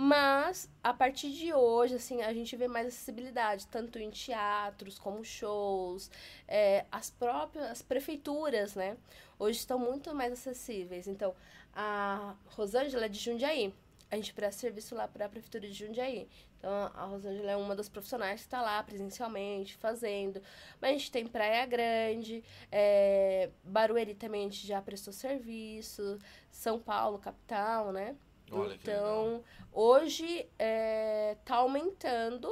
[0.00, 5.24] Mas, a partir de hoje, assim, a gente vê mais acessibilidade, tanto em teatros como
[5.24, 6.08] shows,
[6.46, 8.96] é, as próprias as prefeituras, né?
[9.38, 11.08] Hoje estão muito mais acessíveis.
[11.08, 11.34] Então,
[11.74, 13.74] a Rosângela é de Jundiaí.
[14.10, 16.28] A gente presta serviço lá para a prefeitura de Jundiaí.
[16.58, 20.42] Então, a Rosângela é uma das profissionais que está lá presencialmente, fazendo.
[20.80, 26.18] Mas a gente tem Praia Grande, é, Barueri também a gente já prestou serviço,
[26.50, 28.16] São Paulo, capital, né?
[28.50, 32.48] Olha então, hoje está aumentando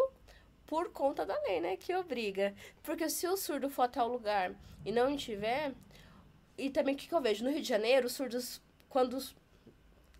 [0.66, 1.76] por conta da lei, né?
[1.76, 2.54] Que obriga.
[2.82, 5.72] Porque se o surdo for até o lugar e não tiver.
[6.58, 7.44] E também o que, que eu vejo?
[7.44, 9.18] No Rio de Janeiro, os surdos, quando.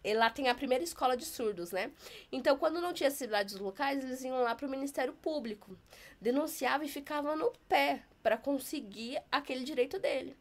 [0.07, 1.91] Os- e lá tem a primeira escola de surdos, né?
[2.31, 3.11] Então, quando não tinha
[3.45, 5.77] dos locais, eles iam lá para o Ministério Público.
[6.21, 10.37] Denunciava e ficava no pé para conseguir aquele direito dele.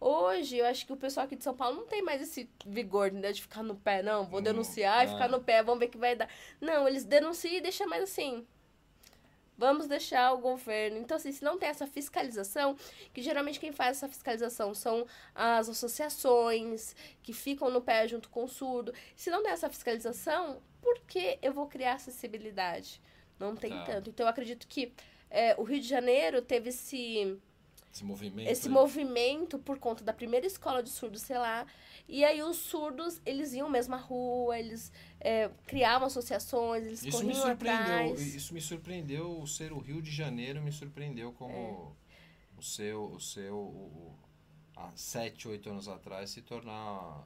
[0.00, 3.12] Hoje, eu acho que o pessoal aqui de São Paulo não tem mais esse vigor
[3.12, 4.24] né, de ficar no pé, não.
[4.24, 6.28] Vou Não, denunciar e ficar no pé, vamos ver o que vai dar.
[6.60, 8.46] Não, eles denunciam e deixam mais assim.
[9.60, 10.96] Vamos deixar o governo.
[10.96, 12.74] Então, assim, se não tem essa fiscalização,
[13.12, 18.44] que geralmente quem faz essa fiscalização são as associações que ficam no pé junto com
[18.44, 18.90] o surdo.
[19.14, 23.02] Se não tem essa fiscalização, por que eu vou criar acessibilidade?
[23.38, 23.84] Não tem Tá.
[23.84, 24.08] tanto.
[24.08, 24.94] Então, eu acredito que
[25.28, 27.38] é, o Rio de Janeiro teve esse
[27.92, 28.48] Esse movimento.
[28.48, 28.72] esse aí.
[28.74, 31.66] movimento por conta da primeira escola de surdos, sei lá.
[32.08, 37.18] E aí os surdos, eles iam mesmo à rua, eles é, criavam associações, eles Isso
[37.24, 37.82] me corriam surpreendeu.
[37.84, 38.34] atrás.
[38.34, 39.40] Isso me surpreendeu.
[39.40, 41.94] O ser o Rio de Janeiro me surpreendeu como
[42.56, 44.14] o seu, o seu, o-
[44.76, 47.24] há sete, oito anos atrás se tornar.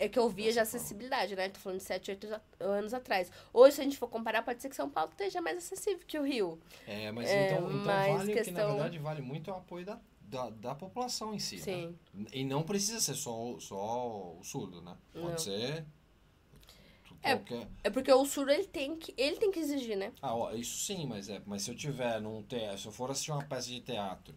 [0.00, 1.48] É que eu via já acessibilidade, né?
[1.48, 3.32] Tô falando de 7, 8 anos atrás.
[3.52, 6.16] Hoje, se a gente for comparar, pode ser que São Paulo esteja mais acessível que
[6.18, 6.58] o Rio.
[6.86, 9.84] É, mas É, então, então mas vale que na questão- verdade vale muito o apoio
[9.84, 11.56] da, da, da população em si.
[11.56, 11.62] né?
[11.62, 11.96] Sim.
[12.32, 14.96] E não precisa ser só, o- só o surdo, né?
[15.12, 15.38] Pode Não.
[15.38, 15.84] ser.
[17.20, 17.34] É.
[17.34, 17.68] Qualquer...
[17.82, 20.12] É porque o surdo, ele tem que, ele tem que exigir, né?
[20.22, 21.42] Ah, ó, isso sim, mas é.
[21.44, 24.32] Mas se eu tiver num teatro, se eu for assistir uma peça de teatro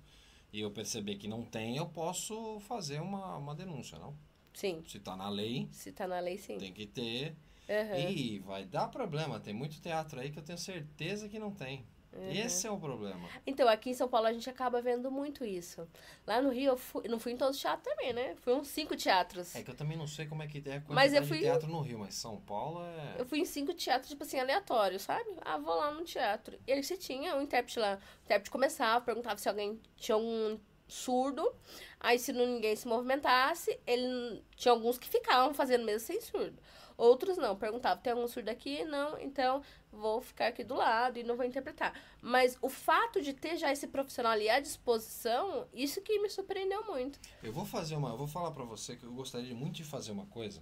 [0.51, 4.15] e eu perceber que não tem, eu posso fazer uma, uma denúncia, não?
[4.61, 4.83] Sim.
[4.87, 6.57] Se tá na lei, Se tá na lei, sim.
[6.59, 7.35] tem que ter.
[7.67, 7.97] Aham.
[7.97, 9.39] E vai dar problema.
[9.39, 11.83] Tem muito teatro aí que eu tenho certeza que não tem.
[12.29, 13.27] Esse é o problema.
[13.47, 15.87] Então, aqui em São Paulo a gente acaba vendo muito isso.
[16.27, 18.35] Lá no Rio, eu fui, não fui em todos os teatros também, né?
[18.35, 19.55] Fui uns cinco teatros.
[19.55, 21.43] É que eu também não sei como é que é a Mas eu fui- de
[21.45, 23.15] teatro no Rio, mas São Paulo é.
[23.21, 25.29] Eu fui em cinco teatros, tipo assim, aleatórios, sabe?
[25.41, 26.59] Ah, vou lá no teatro.
[26.67, 27.97] E aí você tinha um intérprete lá.
[28.19, 31.55] O intérprete começava, perguntava se alguém tinha um surdo.
[32.03, 36.59] Aí se não, ninguém se movimentasse, ele tinha alguns que ficavam fazendo mesmo sem surdo.
[36.97, 38.83] Outros não, perguntava, tem algum surdo aqui?
[38.83, 39.61] Não, então
[39.91, 41.93] vou ficar aqui do lado e não vou interpretar.
[42.21, 46.83] Mas o fato de ter já esse profissional ali à disposição, isso que me surpreendeu
[46.85, 47.19] muito.
[47.43, 48.09] Eu vou fazer uma.
[48.09, 50.61] Eu vou falar pra você que eu gostaria muito de fazer uma coisa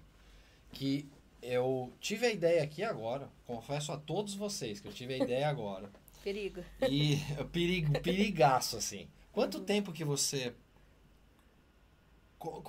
[0.72, 1.10] que
[1.42, 3.30] eu tive a ideia aqui agora.
[3.46, 5.90] Confesso a todos vocês que eu tive a ideia agora.
[6.22, 6.62] Perigo.
[6.90, 7.18] E
[7.54, 9.08] perigo, perigaço, assim.
[9.32, 10.54] Quanto tempo que você.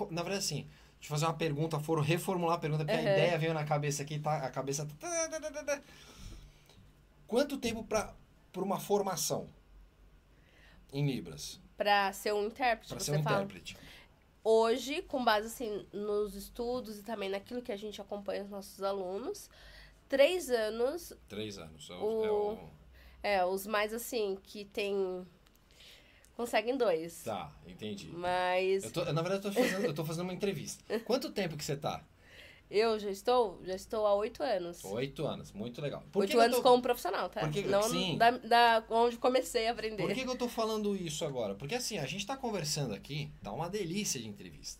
[0.09, 0.63] Na verdade, assim,
[0.99, 3.09] deixa eu fazer uma pergunta, foram reformular a pergunta, porque a Uhum.
[3.11, 4.37] ideia veio na cabeça aqui, tá?
[4.37, 4.85] A cabeça.
[4.99, 5.81] tá-
[7.27, 8.13] Quanto tempo pra
[8.57, 9.47] uma formação
[10.91, 11.59] em Libras?
[11.77, 13.37] Pra ser um intérprete, você ser um fala.
[13.43, 13.77] intérprete?
[14.43, 18.81] Hoje, com base assim nos estudos e também naquilo que a gente acompanha os nossos
[18.83, 19.49] alunos,
[20.09, 21.89] três anos, Três anos.
[21.89, 22.69] É o, O- é o-
[23.23, 25.25] é, os mais assim, que tem.
[26.35, 27.23] Conseguem dois.
[27.23, 28.07] Tá, entendi.
[28.13, 30.83] Mas Eu tô- na verdade, eu tô, fazendo, eu tô fazendo uma entrevista.
[31.05, 32.03] Quanto tempo que você tá?
[32.73, 34.81] eu já estou, já estou há oito anos.
[34.85, 36.01] Oito anos, muito legal.
[36.09, 37.41] Por Oito anos tô- como profissional, tá?
[37.41, 38.17] Por que- Não sim.
[38.17, 39.97] da, da onde comecei a aprender.
[40.01, 41.53] Por que, que eu tô falando isso agora?
[41.53, 44.79] Porque assim, a gente tá conversando aqui, tá uma delícia de entrevista.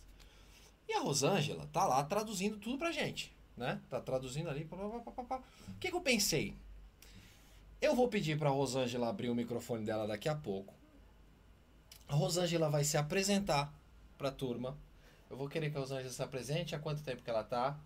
[0.88, 3.78] E a Rosângela tá lá traduzindo tudo pra gente, né?
[3.90, 4.64] Tá traduzindo ali.
[4.64, 5.42] Pá.
[5.68, 6.54] O que, que eu pensei?
[7.78, 10.72] Eu vou pedir pra Rosângela abrir o microfone dela daqui a pouco.
[12.12, 13.72] A Rosângela vai se apresentar
[14.18, 14.76] pra turma.
[15.30, 17.80] Eu vou querer que a Rosângela se apresente, há quanto tempo que ela tá.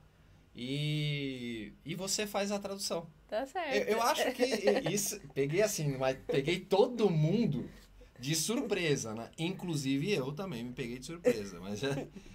[0.52, 3.06] E, e você faz a tradução.
[3.28, 3.72] Tá certo.
[3.88, 4.42] Eu, eu acho que
[4.90, 5.20] isso.
[5.32, 7.70] Peguei assim, mas peguei todo mundo
[8.18, 9.30] de surpresa, né?
[9.38, 11.90] Inclusive eu também me peguei de surpresa, mas já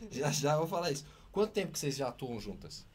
[0.10, 1.06] já, já vou falar isso.
[1.30, 2.86] Quanto tempo que vocês já atuam juntas?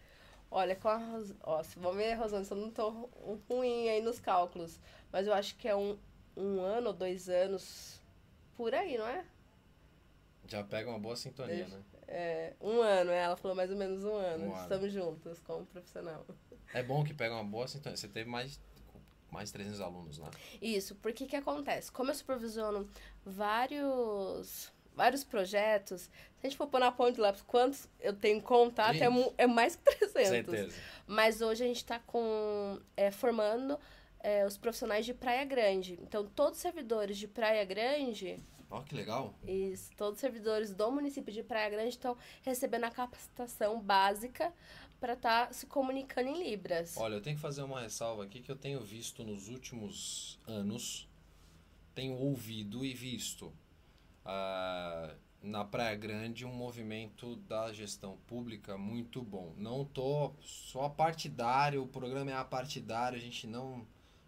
[0.51, 1.35] Olha, com a Ros...
[1.43, 4.81] Ó, vamos ver, Rosana, se eu não tô ru- ruim aí nos cálculos.
[5.13, 5.99] Mas eu acho que é um,
[6.35, 8.01] um ano ou dois anos
[8.57, 9.25] por aí, não é?
[10.47, 11.83] Já pega uma boa sintonia, né?
[12.09, 14.47] É, um ano, é, ela falou mais ou menos um ano.
[14.47, 14.63] Um ano.
[14.63, 16.25] Estamos juntos como profissional.
[16.73, 17.97] É bom que pega uma boa sintonia.
[17.97, 18.61] Você teve mais,
[19.31, 20.31] mais 300 alunos lá.
[20.63, 21.91] Isso, porque que acontece?
[21.91, 22.89] Como eu supervisiono
[23.25, 26.11] vários vários projetos, se
[26.43, 29.77] a gente for pôr na ponta de lápis quantos eu tenho contato, é, é mais
[29.77, 30.29] que 300.
[30.29, 30.77] Certeza.
[31.07, 33.79] Mas hoje a gente está com é, formando
[34.27, 35.97] é, os profissionais de Praia Grande.
[36.03, 39.33] Então, todos os servidores de Praia Grande Ó, que legal.
[39.47, 44.53] e todos os servidores do município de Praia Grande estão recebendo a capacitação básica
[44.99, 46.97] para estar se comunicando em Libras.
[46.97, 51.09] Olha, eu tenho que fazer uma ressalva aqui que eu tenho visto nos últimos anos,
[51.95, 53.53] tenho ouvido e visto
[54.25, 59.55] ah, na Praia Grande um movimento da gestão pública muito bom.
[59.57, 63.87] Não tô só partidário, o programa é apartidário, a gente não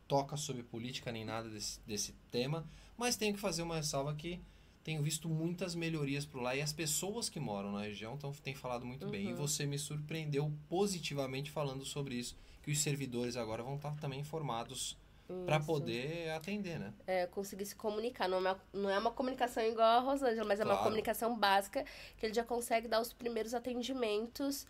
[0.09, 4.40] toca sobre política nem nada desse, desse tema, mas tenho que fazer uma ressalva que
[4.82, 8.54] tenho visto muitas melhorias por lá e as pessoas que moram na região tão, têm
[8.54, 9.28] falado muito bem.
[9.28, 14.20] E você me surpreendeu positivamente falando sobre isso, que os servidores agora vão estar também
[14.20, 14.96] informados
[15.44, 16.94] para poder atender, né?
[17.06, 18.28] é, conseguir se comunicar.
[18.28, 20.84] Não é, uma, não é uma comunicação igual a Rosângela, mas é uma Claro.
[20.84, 21.84] comunicação básica
[22.16, 24.66] que ele já consegue dar os primeiros atendimentos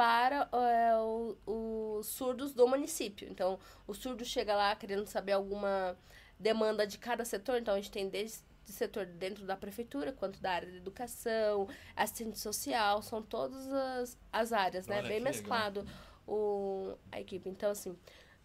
[0.00, 1.36] para é, o-
[1.98, 3.28] os surdos do município.
[3.30, 5.94] Então, o surdo chega lá querendo saber alguma
[6.38, 7.58] demanda de cada setor.
[7.58, 11.68] Então, a gente tem desde de setor dentro da prefeitura, quanto da área de educação,
[11.94, 14.96] assistente social, são todas as, as áreas, né?
[15.00, 15.86] Olha, Bem que mesclado
[16.26, 17.50] o, a equipe.
[17.50, 17.94] Então, assim,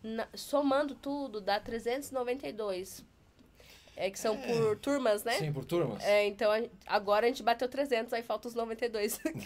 [0.04, 3.06] na- somando tudo, dá 392.
[3.98, 5.34] É que são por turmas, né?
[5.34, 6.04] Sim, por turmas.
[6.04, 9.18] É, então a- agora a gente bateu 300, aí falta os 92.
[9.18, 9.42] tem,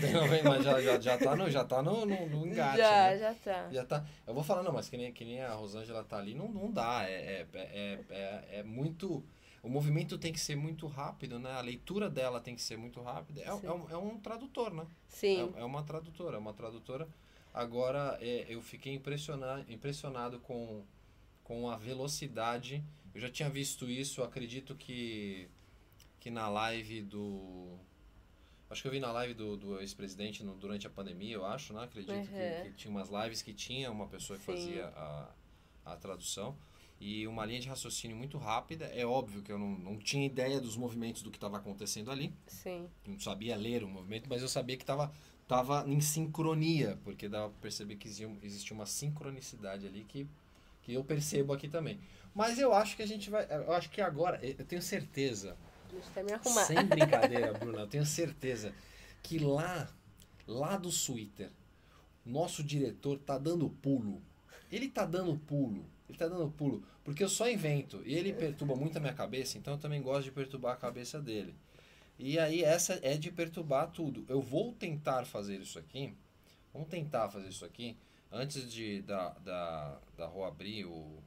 [0.00, 2.78] tem, não, vem, mas já, já, já tá no, já tá no, no, no engate,
[2.78, 3.18] já, né?
[3.18, 3.68] já tá.
[3.70, 4.04] Já tá.
[4.26, 6.70] Eu vou falar, não, mas que nem, que nem a Rosângela tá ali, não, não
[6.70, 7.04] dá.
[7.08, 9.22] É, é, é, é, é muito.
[9.62, 11.52] O movimento tem que ser muito rápido, né?
[11.52, 13.40] A leitura dela tem que ser muito rápida.
[13.42, 14.84] É, é, um, é um tradutor, né?
[15.06, 15.52] Sim.
[15.56, 17.06] É, é uma tradutora, é uma tradutora.
[17.54, 20.82] Agora, é, eu fiquei impressionado, impressionado com,
[21.44, 22.82] com a velocidade.
[23.14, 25.48] Eu já tinha visto isso, acredito que,
[26.20, 27.78] que na live do.
[28.70, 31.84] Acho que eu vi na live do, do ex-presidente durante a pandemia, eu acho, né?
[31.84, 32.70] Acredito que- Uhum.
[32.70, 34.52] que, tinha umas lives que tinha uma pessoa que Sim.
[34.52, 35.30] fazia a,
[35.84, 36.56] a tradução.
[36.98, 38.86] E uma linha de raciocínio muito rápida.
[38.86, 42.32] É óbvio que eu não, não tinha ideia dos movimentos do que estava acontecendo ali
[42.46, 42.88] Sim.
[43.06, 45.12] não sabia ler o movimento, mas eu sabia que estava
[45.48, 50.26] tava em sincronia, porque dava pra perceber que existia uma sincronicidade ali que,
[50.80, 51.98] que eu percebo aqui também.
[52.34, 53.46] Mas eu acho que a gente vai.
[53.50, 55.56] Eu acho que agora, eu tenho certeza,
[55.90, 56.64] Deixa me arrumar.
[56.64, 58.74] sem brincadeira, Bruna, eu tenho certeza
[59.22, 59.88] que lá,
[60.46, 61.50] lá do Twitter,
[62.24, 64.22] nosso diretor tá dando pulo.
[64.70, 65.84] Ele tá dando pulo.
[66.08, 66.82] Ele tá dando pulo.
[67.04, 68.02] Porque eu só invento.
[68.06, 71.20] E ele perturba muito a minha cabeça, então eu também gosto de perturbar a cabeça
[71.20, 71.54] dele.
[72.18, 74.24] E aí essa é de perturbar tudo.
[74.28, 76.14] Eu vou tentar fazer isso aqui.
[76.72, 77.96] Vamos tentar fazer isso aqui.
[78.30, 81.22] Antes de da, da, da Rô abrir o.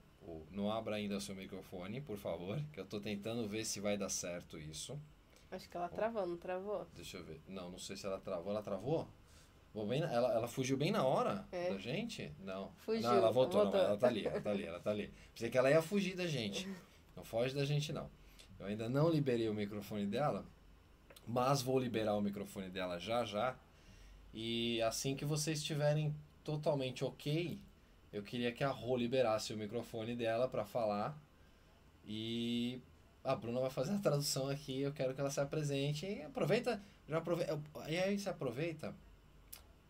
[0.52, 2.60] Não abra ainda o seu microfone, por favor.
[2.74, 5.00] Que eu tô tentando ver se vai dar certo isso.
[5.52, 6.88] Acho que ela travou, não travou?
[6.96, 7.40] Deixa eu ver.
[7.48, 8.52] Não, não sei se ela travou.
[8.52, 9.08] Ela travou?
[9.74, 11.70] Vou bem ela, ela fugiu bem na hora É.
[11.70, 12.32] da gente?
[12.40, 12.72] Não.
[12.78, 13.62] Fugiu, Não, ela voltou.
[13.64, 13.80] voltou.
[13.82, 15.14] Não, ela tá ali, ela tá ali, ela tá ali.
[15.34, 16.68] Pensei que ela ia fugir da gente.
[17.16, 18.10] Não foge da gente, não.
[18.60, 20.46] Eu ainda não liberei o microfone dela,
[21.28, 23.56] mas vou liberar o microfone dela já já.
[24.34, 27.60] E assim que vocês estiverem totalmente ok,
[28.16, 31.18] eu queria que a Rô liberasse o microfone dela para falar.
[32.08, 32.80] E
[33.24, 34.80] a Bruna vai fazer a tradução aqui.
[34.82, 36.06] Eu quero que ela se apresente.
[36.06, 37.60] E aproveita, já aproveita.
[37.90, 38.96] E aí você aproveita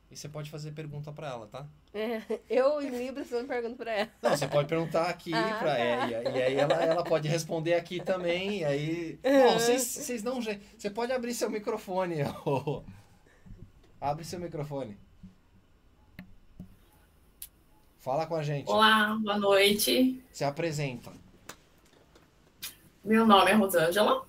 [0.10, 1.68] e você pode fazer pergunta para ela, tá?
[1.94, 4.10] É, eu em Libras eu pergunto pra ela.
[4.22, 5.78] Não, você pode perguntar aqui Ah, pra tá.
[5.78, 6.30] ela.
[6.30, 8.62] E, aí ela, ela pode responder aqui também.
[8.62, 9.20] E aí.
[9.22, 10.66] Bom, vocês, vocês um jeito.
[10.78, 12.24] Você pode abrir seu microfone.
[12.46, 12.84] ô.
[14.02, 14.98] Abre seu microfone.
[18.06, 18.70] Fala com a gente.
[18.70, 20.24] Olá, boa noite.
[20.32, 21.12] Se apresenta.
[23.04, 24.28] Meu nome é Rosângela.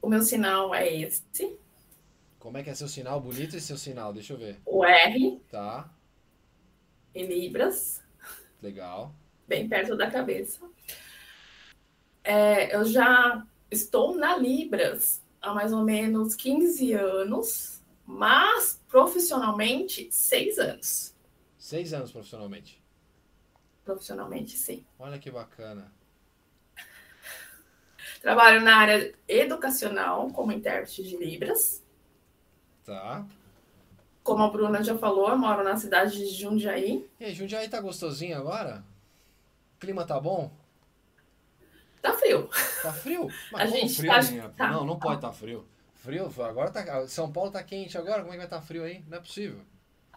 [0.00, 1.58] O meu sinal é esse,
[2.38, 3.20] Como é que é seu sinal?
[3.20, 4.62] Bonito esse seu sinal, deixa eu ver.
[4.64, 5.90] o R Tá,
[7.14, 8.02] em Libras,
[8.62, 9.14] legal.
[9.46, 10.66] bem perto da cabeça.
[12.24, 17.71] É, eu já estou na Libras há mais ou menos 15 anos,
[18.06, 21.14] mas profissionalmente, 6 anos.
[21.58, 22.82] Seis anos profissionalmente.
[23.84, 24.84] Profissionalmente, sim.
[24.98, 25.92] Olha que bacana.
[28.20, 31.82] Trabalho na área educacional como intérprete de Libras.
[32.84, 33.24] Tá.
[34.22, 37.08] Como a Bruna já falou, eu moro na cidade de Jundiaí.
[37.18, 38.84] E aí, Jundiaí tá gostosinho agora?
[39.76, 40.52] O clima tá bom?
[42.00, 42.48] Tá frio.
[42.82, 43.28] Tá frio?
[43.54, 44.70] A como gente frio, tá- tá.
[44.70, 45.66] Não, não pode estar frio.
[46.02, 47.06] Frio, agora tá.
[47.08, 49.02] São Paulo tá quente agora, como é que vai estar frio aí?
[49.08, 49.64] Não é possível.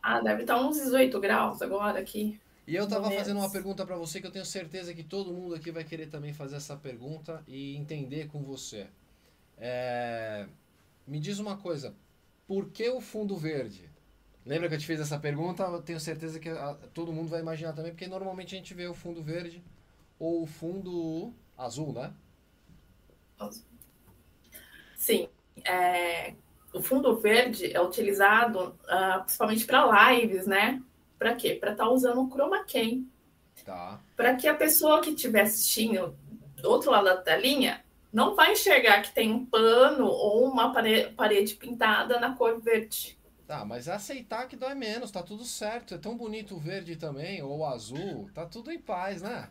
[0.02, 2.40] Ah, deve estar uns 18 graus agora aqui.
[2.68, 5.54] E eu tava fazendo uma pergunta pra você que eu tenho certeza que todo mundo
[5.56, 8.88] aqui vai querer também fazer essa pergunta e entender com você.
[9.58, 10.48] É,
[11.08, 11.96] Me diz uma coisa,
[12.48, 13.90] por que o fundo verde?
[14.46, 15.64] Lembra que eu te fiz essa pergunta?
[15.64, 18.88] Eu tenho certeza que a- todo mundo vai imaginar também, porque normalmente a gente vê
[18.88, 19.64] o fundo verde
[20.20, 22.14] ou o fundo azul, né?
[24.98, 25.28] Sim,
[25.64, 26.34] é,
[26.74, 30.82] o fundo verde é utilizado ah, principalmente para lives, né?
[31.18, 31.56] Para quê?
[31.56, 33.08] Para estar usando o chroma key.
[33.64, 33.99] Tá.
[34.16, 36.16] Para que a pessoa que estiver assistindo
[36.62, 41.10] do outro lado da telinha não vai enxergar que tem um pano ou uma pare-
[41.18, 43.18] parede pintada na cor verde.
[43.47, 45.93] Tá, mas aceitar que dói menos, tá tudo certo.
[45.93, 49.49] É tão bonito o verde também, ou o azul, tá tudo em paz, né?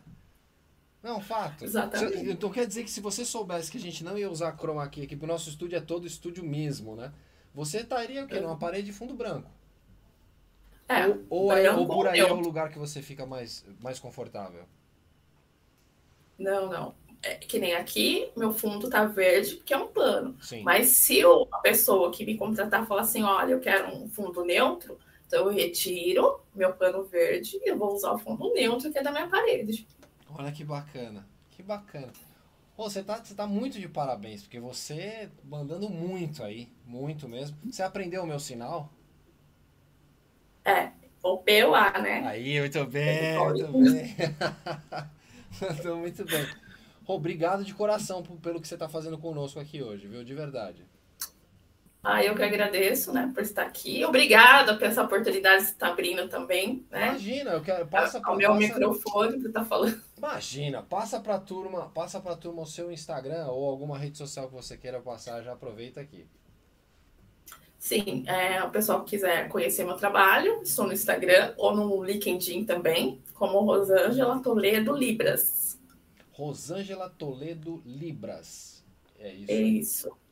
[1.05, 1.63] Não, fato.
[1.63, 2.31] Exatamente.
[2.31, 5.03] Então quer dizer que se você soubesse que a gente não ia usar chroma key
[5.03, 7.13] aqui, pro nosso estúdio é todo estúdio mesmo, né?
[7.53, 8.39] Você estaria o quê?
[8.39, 9.47] Numa parede de fundo branco.
[10.89, 13.63] É, ou, ou, é- branco ou por aí é o lugar que você fica mais,
[13.79, 14.63] mais confortável.
[16.39, 16.95] Não, não.
[17.21, 20.35] É que nem aqui, meu fundo tá verde porque é um pano.
[20.41, 20.63] Sim.
[20.63, 24.43] Mas se o- a pessoa que me contratar falar assim, olha, eu quero um fundo
[24.43, 24.97] neutro,
[25.27, 29.03] então eu retiro meu pano verde e eu vou usar o fundo neutro que é
[29.03, 29.87] da minha parede.
[30.37, 31.25] Olha que bacana.
[31.51, 32.11] Que bacana.
[32.75, 37.57] Pô, você tá, você tá muito de parabéns, porque você mandando muito aí, muito mesmo.
[37.65, 38.91] Você aprendeu o meu sinal?
[40.65, 40.91] É,
[41.23, 42.27] o P ou A, né?
[42.27, 43.63] Aí, muito bem, Pode.
[43.63, 44.15] muito bem.
[45.81, 46.45] Tô muito bem.
[47.07, 50.23] Obrigado de coração pelo que você está fazendo conosco aqui hoje, viu?
[50.23, 50.85] De verdade.
[52.07, 54.05] Ah, eu que agradeço, né, por estar aqui.
[54.05, 57.07] Obrigada por essa oportunidade que você está abrindo também, né?
[57.07, 57.87] Imagina, eu quero.
[57.87, 59.99] Passa pra, Ao meu microfone para estar falando.
[60.15, 64.53] Imagina, passa pra turma, passa pra turma o seu Instagram ou alguma rede social que
[64.53, 66.27] você queira passar, já aproveita aqui.
[67.79, 72.65] Sim, é, o pessoal que quiser conhecer meu trabalho, estou no Instagram ou no LinkedIn
[72.65, 75.79] também, como Rosângela Toledo Libras.
[76.31, 78.83] Rosângela Toledo Libras.
[79.19, 79.51] É isso.
[79.51, 80.24] É isso.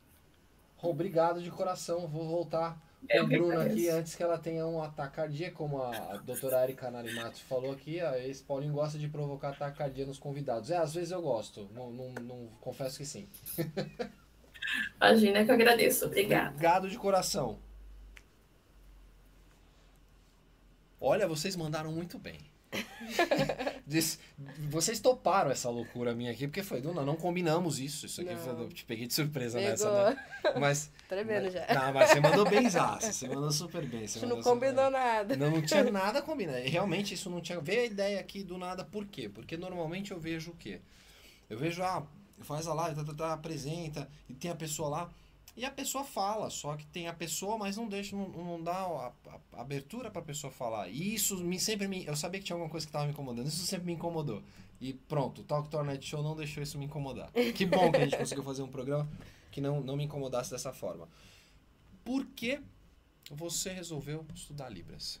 [0.88, 2.06] Obrigado de coração.
[2.06, 5.82] Vou voltar com Eu a Bruna aqui antes que ela tenha um ataque cardíaco, como
[5.82, 8.00] a doutora Erika Narimato falou aqui.
[8.00, 10.70] a Esse Paulinho gosta de provocar ataque cardíaco nos convidados.
[10.70, 11.68] É, às vezes eu gosto.
[11.74, 13.28] Não, não, não- confesso que sim.
[14.96, 16.06] Imagina que eu agradeço.
[16.06, 16.50] Obrigada.
[16.50, 17.58] Obrigado de coração.
[21.00, 22.38] Olha, vocês mandaram muito bem.
[24.68, 28.06] Vocês toparam essa loucura minha aqui, porque foi, Duna, não combinamos isso.
[28.06, 28.60] Isso aqui Não.
[28.62, 29.70] eu te peguei de surpresa Pegou.
[29.70, 30.24] nessa, né?
[30.58, 30.90] Mas.
[31.08, 31.66] Tremendo já.
[31.72, 34.06] Não, mas você mandou bem Você mandou super bem.
[34.06, 35.36] Você não combinou nada.
[35.36, 36.58] Não, não tinha nada combinado.
[36.58, 37.60] Realmente isso não tinha.
[37.60, 39.28] Veio a ideia aqui do nada, por quê?
[39.28, 40.80] Porque normalmente eu vejo o quê?
[41.48, 42.02] Eu vejo, ah,
[42.40, 45.10] faz a live, tá, tá, tá, apresenta, e tem a pessoa lá.
[45.56, 48.72] E a pessoa fala, só que tem a pessoa, mas não deixa, não, não dá
[48.74, 49.12] a, a-
[49.52, 50.88] a abertura pra pessoa falar.
[50.88, 52.04] E isso me, sempre me.
[52.04, 54.42] Eu sabia que tinha alguma coisa que tava me incomodando, isso sempre me incomodou.
[54.80, 57.30] E pronto, o Talk Tornet Show não deixou isso me incomodar.
[57.54, 59.08] Que bom que a gente conseguiu fazer um programa
[59.52, 61.08] que não, não me incomodasse dessa forma.
[62.04, 62.60] Por que
[63.30, 65.20] você resolveu estudar Libras?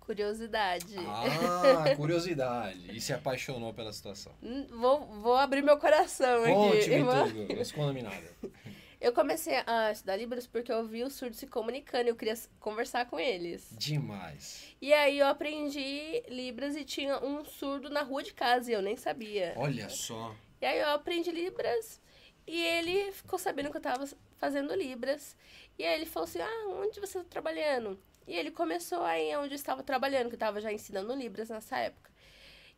[0.00, 0.96] Curiosidade.
[0.98, 2.94] Ah, curiosidade.
[2.94, 4.32] E se apaixonou pela situação.
[4.42, 6.52] Hum, Vou, vou abrir meu coração aqui.
[6.52, 8.32] Conte-me tudo, não esconda-me nada.
[9.02, 12.38] Eu comecei a estudar Libras porque eu vi os surdos se comunicando e eu queria
[12.60, 13.68] conversar com eles.
[13.72, 14.76] Demais.
[14.80, 18.80] E aí eu aprendi Libras e tinha um surdo na rua de casa e eu
[18.80, 19.54] nem sabia.
[19.56, 20.32] Olha só.
[20.60, 22.00] E aí eu aprendi Libras
[22.46, 25.36] e ele ficou sabendo que eu tava fazendo Libras.
[25.76, 28.00] E aí ele falou assim: Ah, onde você tá trabalhando?
[28.24, 31.76] E ele começou aí onde eu estava trabalhando, que eu tava já ensinando Libras nessa
[31.76, 32.08] época.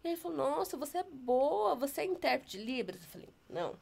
[0.02, 3.02] E ele falou: Nossa, você é boa, você é intérprete de Libras?
[3.02, 3.78] Eu falei: Não.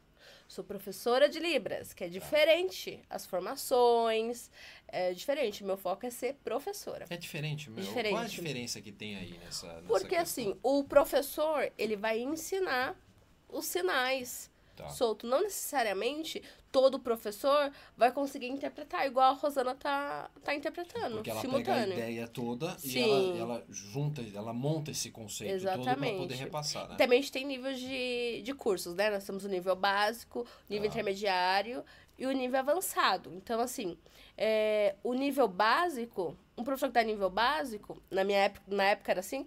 [0.53, 3.01] Sou professora de Libras, que é diferente.
[3.09, 4.51] As formações
[4.87, 5.65] é diferente.
[5.65, 7.07] Meu foco é ser professora.
[7.09, 7.83] É diferente, meu.
[7.83, 8.13] Diferente.
[8.13, 9.67] Qual a diferença que tem aí nessa.
[9.67, 10.21] nessa Porque questão?
[10.21, 12.95] assim, o professor, ele vai ensinar
[13.49, 14.91] os sinais Tá.
[14.91, 15.27] solto.
[15.27, 16.43] Não necessariamente
[16.73, 21.61] todo professor vai conseguir interpretar, igual a Rosana tá, tá interpretando, Porque ela pega a
[21.61, 21.93] simultâneo.
[21.93, 23.03] ideia toda e Sim.
[23.39, 26.17] ela, ela junta, ela monta esse conceito todo pra Exatamente.
[26.17, 26.97] poder repassar, né?
[26.97, 29.11] Também a gente tem níveis de, de cursos, né?
[29.11, 30.95] Nós temos o nível básico, nível Tá.
[30.95, 31.85] intermediário
[32.19, 33.33] e o nível avançado.
[33.35, 33.99] Então, assim,
[34.37, 39.11] é, o nível básico, um professor que dá nível básico, na minha época, na época
[39.13, 39.47] era assim,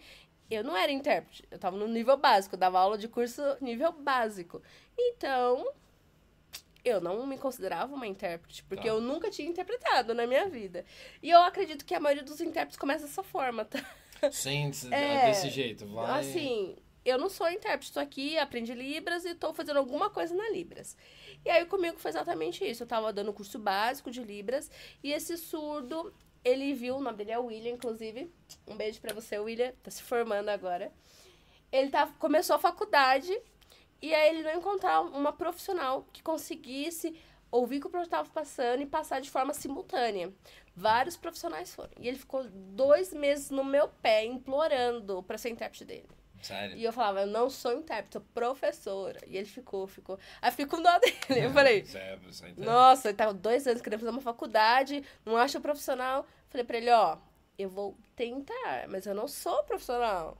[0.51, 4.61] eu não era intérprete, eu tava no nível básico, dava aula de curso nível básico.
[4.95, 5.67] Então,
[6.85, 8.93] eu não me considerava uma intérprete, porque Tá.
[8.93, 10.85] eu nunca tinha interpretado na minha vida.
[11.21, 13.83] E eu acredito que a maioria dos intérpretes começa dessa forma, tá?
[14.31, 16.19] Sem É, desse jeito, vai.
[16.21, 20.49] Assim, eu não sou intérprete, estou aqui, aprendi Libras e estou fazendo alguma coisa na
[20.49, 20.95] Libras.
[21.43, 22.83] E aí comigo foi exatamente isso.
[22.83, 24.69] Eu estava dando curso básico de Libras
[25.03, 26.13] e esse surdo,
[26.43, 28.31] ele viu, o nome dele é William, inclusive.
[28.67, 30.91] Um beijo pra você, William, tá se formando agora.
[31.71, 33.35] Ele tá, começou a faculdade
[34.01, 37.17] e aí ele não encontrava uma profissional que conseguisse
[37.51, 40.31] ouvir o que o professor estava passando e passar de forma simultânea.
[40.75, 41.91] Vários profissionais foram.
[41.99, 46.09] E ele ficou dois meses no meu pé, implorando para ser intérprete dele.
[46.41, 46.75] Sério.
[46.77, 49.19] E eu falava, eu não sou intérprete, sou professora.
[49.25, 50.19] E ele ficou, ficou.
[50.41, 51.45] Aí fiquei com dó dele.
[51.45, 52.67] Eu falei, Sério, você entende?
[52.67, 56.27] nossa, ele tava dois anos querendo fazer uma faculdade, não acha profissional.
[56.49, 57.17] Falei pra ele, ó,
[57.57, 60.37] eu vou tentar, mas eu não sou profissional.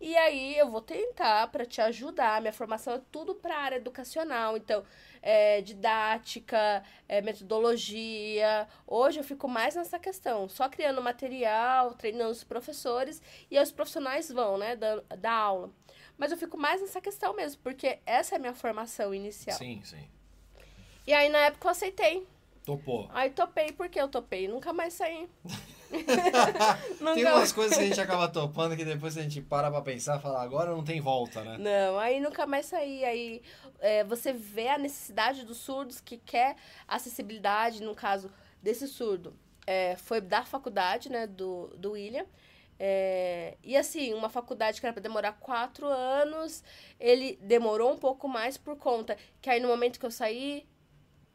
[0.00, 2.40] E aí eu vou tentar pra te ajudar.
[2.40, 4.84] Minha formação é tudo pra área educacional, então
[5.22, 8.68] é, didática, é, metodologia.
[8.86, 13.72] Hoje eu fico mais nessa questão, só criando material, treinando os professores e aí os
[13.72, 15.70] profissionais vão, né, da, da aula.
[16.18, 19.56] Mas eu fico mais nessa questão mesmo, porque essa é a minha formação inicial.
[19.56, 20.08] Sim, sim.
[21.06, 22.26] E aí na época eu aceitei.
[22.64, 23.08] Topou.
[23.12, 24.48] Aí topei, porque eu topei?
[24.48, 25.28] Nunca mais saí.
[27.14, 30.18] Tem umas coisas que a gente acaba topando que depois a gente para pra pensar
[30.18, 31.56] e fala, agora não tem volta, né?
[31.58, 33.04] Não, aí nunca mais saí.
[33.04, 33.42] Aí
[33.80, 36.56] é, você vê a necessidade dos surdos que quer
[36.88, 38.30] acessibilidade, no caso
[38.62, 39.34] desse surdo.
[39.66, 42.26] É, foi da faculdade, né, do, do William.
[42.78, 46.62] É, e assim, uma faculdade que era para demorar quatro anos,
[46.98, 50.66] ele demorou um pouco mais por conta que aí no momento que eu saí,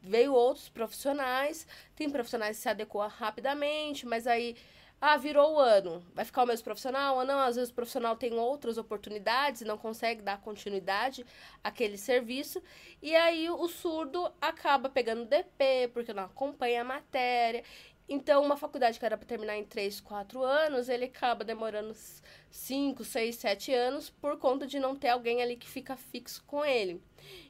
[0.02, 4.56] veio outros profissionais, tem profissionais que se adequam rapidamente, mas aí,
[5.00, 7.16] ah, virou o ano, vai ficar o mesmo profissional?
[7.16, 11.24] Ou não, às vezes o profissional tem outras oportunidades e não consegue dar continuidade
[11.62, 12.62] àquele serviço,
[13.02, 17.64] e aí o surdo acaba pegando DP, porque não acompanha a matéria,
[18.12, 21.94] então, uma faculdade que era para terminar em 3, 4 anos, ele acaba demorando
[22.50, 26.64] 5, 6, 7 anos por conta de não ter alguém ali que fica fixo com
[26.64, 27.00] ele.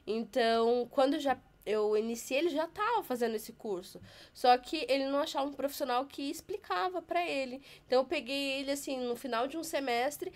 [0.05, 1.35] Então, quando já
[1.65, 4.01] eu iniciei, ele já estava fazendo esse curso.
[4.33, 7.61] Só que ele não achava um profissional que explicava para ele.
[7.85, 10.31] Então, eu peguei ele, assim, no final de um semestre,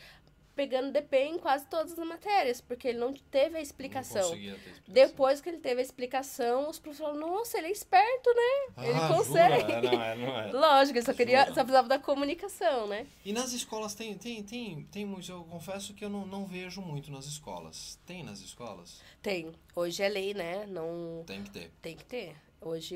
[0.55, 4.21] pegando DP em quase todas as matérias, porque ele não teve a explicação.
[4.21, 4.93] Não conseguia ter explicação.
[4.93, 8.85] Depois que ele teve a explicação, os professores falaram, nossa, ele é esperto, né?
[8.87, 9.61] ele Ah, consegue.
[9.61, 9.81] jura?
[9.81, 10.51] Não, é, não é.
[10.55, 11.53] Lógico, ele só queria, Jura?
[11.53, 13.05] só precisava da comunicação, né?
[13.25, 16.81] E nas escolas tem, tem, tem, tem muitos, eu confesso que eu não, não vejo
[16.81, 17.99] muito nas escolas.
[18.05, 19.01] Tem nas escolas?
[19.21, 19.51] Tem.
[19.75, 20.65] Hoje é lei, né?
[20.67, 21.71] Não Tem que ter.
[21.81, 22.35] tem que ter.
[22.65, 22.95] Hoje,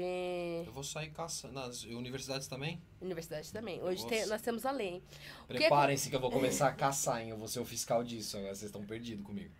[0.65, 1.53] Eu vou sair caçando.
[1.53, 2.81] Nas universidades também?
[2.99, 3.79] universidade também.
[3.83, 5.03] Hoje tem- nós temos a lei.
[5.47, 7.29] que Preparem-se que eu vou começar a caçar, hein?
[7.29, 8.35] Eu vou ser o fiscal disso.
[8.35, 9.53] Agora vocês estão perdidos comigo.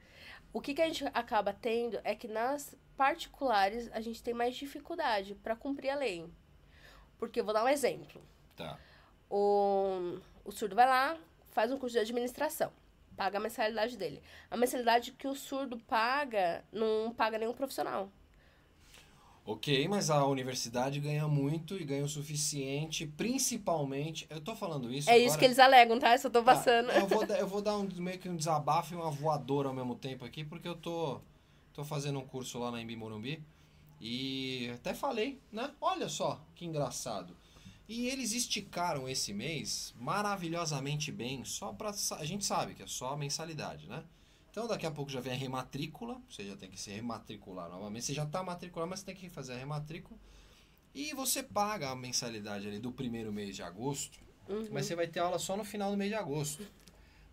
[0.51, 4.55] O que, que a gente acaba tendo é que nas particulares a gente tem mais
[4.55, 6.26] dificuldade para cumprir a lei.
[7.20, 8.20] Porque eu vou dar um exemplo.
[8.55, 8.80] Tá.
[9.30, 11.20] O, o surdo vai lá,
[11.51, 12.72] faz um curso de administração,
[13.16, 14.24] paga a mensalidade dele.
[14.49, 18.12] A mensalidade que o surdo paga, não paga nenhum profissional.
[19.52, 24.28] Ok, mas a universidade ganha muito e ganha o suficiente, principalmente.
[24.30, 25.10] Eu tô falando isso.
[25.10, 25.26] É agora...
[25.28, 26.14] isso que eles alegam, tá?
[26.14, 26.91] Eu só tô Tá, passando.
[26.91, 29.74] eu, vou, dar- eu vou dar um, meio que um desabafo e uma voadora ao
[29.74, 31.20] mesmo tempo aqui, porque eu tô,
[31.74, 33.43] tô fazendo um curso lá na Embi Morumbi
[34.00, 35.72] e até falei, né?
[35.82, 37.36] Olha só que engraçado.
[37.88, 41.89] E eles esticaram esse mês maravilhosamente bem, só pra.
[42.20, 44.04] A gente sabe que é só a mensalidade, né?
[44.52, 48.06] Então daqui a pouco já vem a rematrícula, você já tem que se rematricular novamente.
[48.06, 50.20] Você já está matriculado, mas você tem que fazer a rematrícula.
[50.93, 54.20] E você paga a mensalidade ali do primeiro mês de agosto,
[54.72, 56.66] mas você vai ter aula só no final do mês de agosto.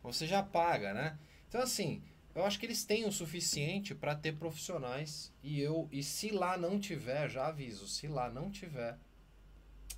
[0.03, 1.19] Você já paga, né?
[1.49, 2.03] Então assim,
[2.35, 6.57] eu acho que eles têm o suficiente para ter profissionais e eu e se lá
[6.59, 8.99] não tiver, já aviso, se lá não tiver,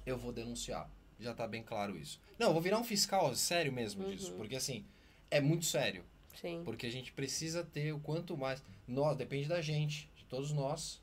[0.06, 0.88] eu vou denunciar.
[1.18, 2.20] Já tá bem claro isso.
[2.38, 4.86] Não, eu vou virar um fiscal sério mesmo disso, porque assim,
[5.28, 6.04] é muito sério.
[6.40, 6.62] Sim.
[6.64, 8.62] Porque a gente precisa ter o quanto mais.
[8.86, 11.00] Nós, depende da gente, de todos nós,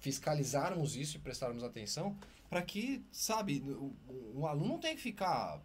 [0.00, 2.16] fiscalizarmos isso e prestarmos atenção
[2.48, 3.94] para que, sabe, o,
[4.34, 5.60] o aluno não tem que ficar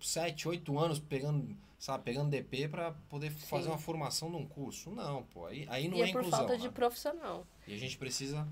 [0.00, 4.90] 7, 8 anos pegando, sabe, pegando DP para poder fazer uma formação de um curso.
[4.90, 6.38] Não, pô, aí, aí não e é, é por inclusão.
[6.40, 6.72] falta de né?
[6.72, 7.46] profissional.
[7.66, 8.46] E a gente precisa.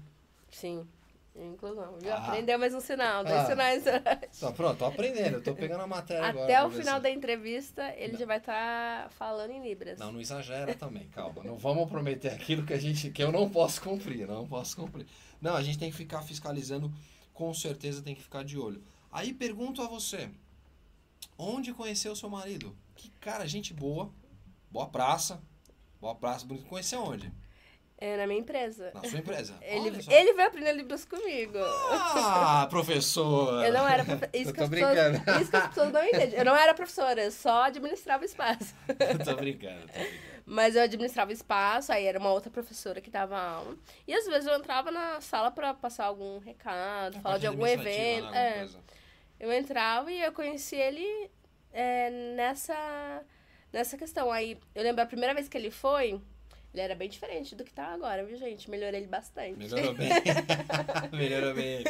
[0.51, 0.89] Sim.
[1.39, 1.99] Inclusão.
[2.01, 2.27] Já Ah.
[2.29, 3.47] aprendeu mais um sinal, dois Ah.
[3.47, 3.85] sinais.
[4.41, 6.45] Tá, pronto, tô aprendendo, tô pegando a matéria agora.
[6.45, 9.99] Até o final se- da entrevista, ele já vai estar falando em Libras.
[9.99, 11.43] Não, não exagera também, calma.
[11.45, 15.07] Não vamos prometer aquilo que a gente que eu não posso cumprir, não posso cumprir.
[15.41, 16.93] Não, a gente tem que ficar fiscalizando,
[17.35, 18.83] com certeza tem que ficar de olho.
[19.13, 20.31] Aí pergunto a você,
[21.39, 22.75] onde conheceu o seu marido?
[22.95, 24.11] Que cara, gente boa,
[24.71, 25.41] boa praça,
[26.01, 26.67] boa praça, bonito.
[26.67, 27.31] Conheceu onde?
[27.99, 28.91] É na minha empresa.
[28.93, 29.55] Na sua empresa.
[29.63, 31.59] Ele, ele veio aprender Libras comigo.
[31.59, 33.65] Ah, professor!
[33.65, 34.29] Eu não era profe...
[34.35, 34.95] isso, que tô as pessoas...
[34.95, 35.17] brincando.
[35.41, 36.39] isso que as pessoas não entendem.
[36.39, 38.75] Eu não era professora, eu só administrava o espaço.
[38.87, 39.87] tô brincando, tô brincando.
[40.45, 43.75] Mas eu administrava o espaço, aí era uma outra professora que dava aula.
[44.07, 48.29] E às vezes eu entrava na sala pra passar algum recado, falar de algum Administrativa,
[48.29, 48.31] evento.
[48.31, 48.69] né,
[49.41, 49.45] é.
[49.45, 51.31] Eu entrava e eu conheci ele
[51.73, 53.23] é, nessa,
[53.73, 54.31] nessa questão.
[54.31, 56.21] Aí eu lembro a primeira vez que ele foi,
[56.77, 58.71] ele era bem diferente do que tá agora, viu, gente?
[58.71, 59.57] Melhorei ele bastante.
[59.57, 60.11] Melhorou bem.
[61.11, 61.83] Melhorou bem.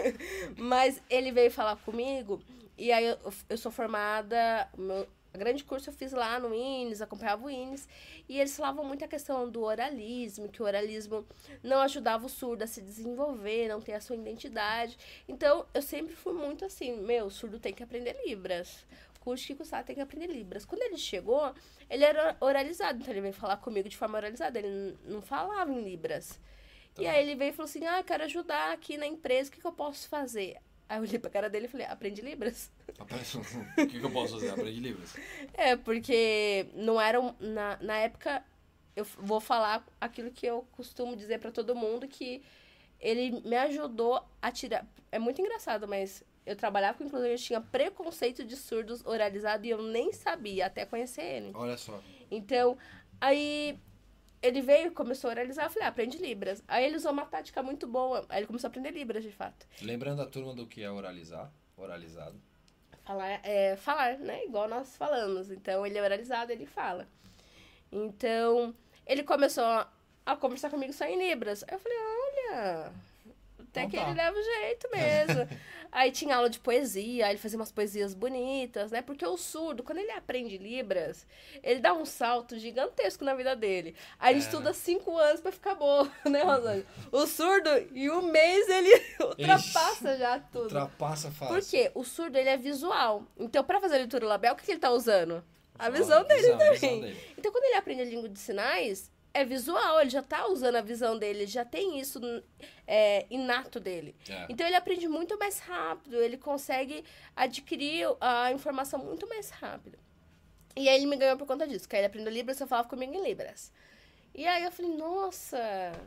[0.57, 2.41] Mas ele veio falar comigo,
[2.79, 3.19] e aí eu,
[3.49, 7.89] eu sou formada, o meu grande curso eu fiz lá no INES, acompanhava o INES,
[8.29, 11.27] e eles falavam muito a questão do oralismo, que o oralismo
[11.65, 14.97] não ajudava o surdo a se desenvolver, não ter a sua identidade.
[15.29, 18.87] Então, eu sempre fui muito assim, meu, o surdo tem que aprender Libras.
[19.27, 20.65] Custe que custar, tem que aprender Libras.
[20.65, 21.53] Quando ele chegou,
[21.91, 25.83] ele era oralizado, então ele veio falar comigo de forma oralizada, ele não falava em
[25.83, 26.39] Libras.
[26.97, 29.53] E aí ele veio e falou assim, ah, eu quero ajudar aqui na empresa, o
[29.53, 30.59] que, que eu posso fazer?
[30.89, 32.71] Aí eu olhei pra cara dele e falei, aprende Libras.
[33.77, 34.51] O que, que eu posso fazer?
[34.51, 35.15] Aprende livros.
[35.55, 37.21] É, porque não era.
[37.21, 38.45] um- Na, na época,
[38.95, 42.43] eu vou falar aquilo que eu costumo dizer pra todo mundo, que
[43.01, 44.87] ele me ajudou a tirar.
[45.11, 49.71] É muito engraçado, mas eu trabalhava com inclusão, eu tinha preconceito de surdos oralizado e
[49.71, 51.51] eu nem sabia até conhecer ele.
[51.55, 52.01] Olha só.
[52.31, 52.79] Então,
[53.21, 53.79] aí
[54.41, 56.63] ele veio, começou a oralizar, eu falei, ah, aprende Libras.
[56.69, 59.67] Aí ele usou uma tática muito boa, aí ele começou a aprender Libras, de fato.
[59.83, 62.41] Lembrando a turma do que é oralizar, oralizado.
[63.05, 64.45] Falar, é, falar, né?
[64.45, 65.51] Igual nós falamos.
[65.51, 67.09] Então, ele é oralizado, ele fala.
[67.91, 68.75] Então,
[69.05, 71.65] ele começou a conversar comigo só em Libras.
[71.69, 72.93] Aí eu falei, olha,
[73.61, 74.03] até Então que tá.
[74.03, 75.49] ele leva o jeito mesmo.
[75.93, 79.03] aí tinha aula de poesia, ele fazia umas poesias bonitas, né?
[79.03, 81.27] Porque o surdo, quando ele aprende Libras,
[81.63, 83.95] ele dá um salto gigantesco na vida dele.
[84.19, 84.43] Aí ele É.
[84.43, 86.87] estuda cinco anos pra ficar bom, né, Rosângela?
[87.13, 90.63] O surdo, em um mês, ele ultrapassa já tudo.
[90.65, 91.55] Ultrapassa fácil.
[91.55, 91.91] Por quê?
[91.95, 93.25] O surdo ele é visual.
[93.39, 95.45] Então, pra fazer a leitura labial, o que, que ele tá usando?
[95.79, 96.73] A Só visão dele visão, a também.
[96.79, 97.21] visão dele.
[97.37, 100.81] Então, quando ele aprende a língua de sinais, é visual, ele já tá usando a
[100.81, 102.19] visão dele, ele já tem isso
[102.87, 104.17] é, inato dele.
[104.29, 104.47] É.
[104.49, 109.99] Então, ele aprende muito mais rápido, ele consegue adquirir a informação muito mais rápido.
[110.75, 112.89] E aí ele me ganhou por conta disso, que aí ele aprendeu Libras, eu falava
[112.89, 113.73] comigo em Libras.
[114.35, 115.59] E aí eu falei, nossa,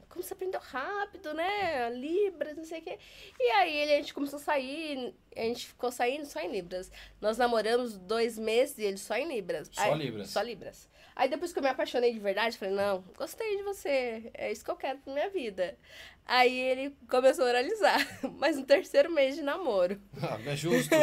[0.07, 1.89] como você aprendeu rápido, né?
[1.89, 2.99] Libras, não sei o quê.
[3.39, 6.91] E aí ele, a gente começou a sair, a gente ficou saindo só em Libras.
[7.19, 9.67] Nós namoramos dois meses e ele só em Libras.
[9.71, 10.29] Só Aí- Libras?
[10.29, 10.88] Só Libras.
[11.19, 14.63] Aí depois que eu me apaixonei de verdade, falei, não, gostei de você, é isso
[14.63, 15.77] que eu quero pra minha vida.
[16.25, 17.99] Aí ele começou a oralizar,
[18.39, 19.99] mas no terceiro mês de namoro.
[20.23, 20.95] Ah, é justo.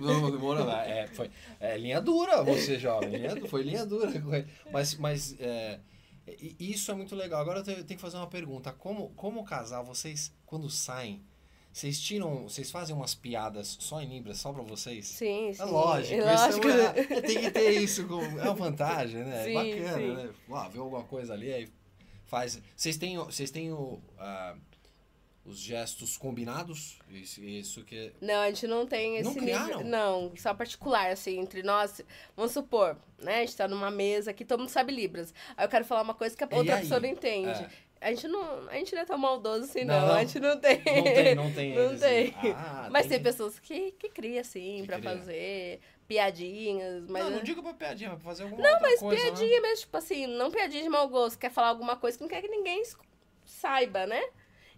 [0.00, 1.28] Não, pode- não, é, foi,
[1.58, 3.10] é linha dura você, jovem.
[3.48, 4.12] Foi linha dura.
[4.70, 5.80] Mas, mas é,
[6.60, 7.40] isso é muito legal.
[7.40, 8.72] Agora eu tenho que fazer uma pergunta.
[8.72, 11.20] Como, como casal, vocês, quando saem,
[11.74, 15.06] vocês tiram, vocês fazem umas piadas só em Libras, só pra vocês?
[15.08, 15.60] Sim, sim.
[15.60, 19.40] É lógico, é uma- tem que ter isso, como, é uma vantagem, né?
[19.42, 20.14] É Sim, bacana, sim.
[20.14, 20.30] né?
[20.52, 21.68] Ah, vê alguma coisa ali, aí
[22.26, 22.62] faz.
[22.76, 24.54] Vocês têm, vocês têm o, ah,
[25.44, 26.96] os gestos combinados?
[27.10, 28.12] Isso, isso que.
[28.20, 29.66] Não, a gente não tem esse Não criaram?
[29.78, 29.84] nível.
[29.84, 32.00] Não, só particular, assim, entre nós.
[32.36, 33.38] Vamos supor, né?
[33.38, 35.34] A gente tá numa mesa aqui, todo mundo sabe Libras.
[35.56, 37.50] Aí eu quero falar uma coisa que a outra pessoa não entende.
[37.50, 37.68] É.
[38.04, 40.14] A gente não, a gente não é tão maldoso assim, Não, não.
[40.14, 40.76] A gente não tem.
[40.84, 41.74] Não tem, não tem.
[41.74, 42.34] Não tem.
[42.54, 45.10] Ah, Mas tem que- pessoas que, que cria, assim, Que pra cria.
[45.10, 47.04] fazer piadinhas.
[47.08, 49.16] Mas não, é- não digo pra piadinha, mas pra fazer alguma Não, mas coisa.
[49.24, 49.30] né?
[49.30, 52.28] piadinha mesmo, tipo assim, não piadinha de mau gosto, quer falar alguma coisa que não
[52.28, 52.82] quer que ninguém
[53.44, 54.22] saiba, né?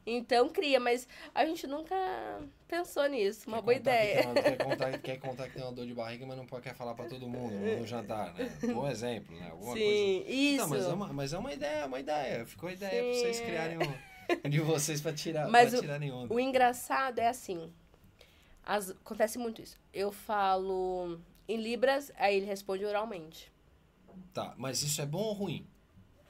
[0.06, 1.96] Então cria, mas a gente nunca
[2.68, 4.16] pensou nisso, uma Quer boa que ideia.
[4.22, 6.62] tem uma- quer, contar, quer contar que tem uma dor de barriga, mas não pode,
[6.62, 8.48] quer falar pra todo mundo no jantar, né?
[8.72, 9.48] Bom exemplo, né?
[9.50, 9.84] Alguma coisa.
[9.84, 10.56] Sim, isso.
[10.62, 12.46] Não, mas é uma, mas é uma ideia, uma ideia.
[12.46, 13.20] Ficou ideia Sim.
[13.20, 16.32] vocês criarem um, de vocês pra tirar, Mas pra o- tirarem onda.
[16.32, 17.72] O engraçado é assim,
[18.64, 19.76] as- acontece muito isso.
[19.92, 23.52] Eu falo em libras, aí ele responde oralmente.
[24.32, 25.66] Tá, mas isso é bom ou ruim?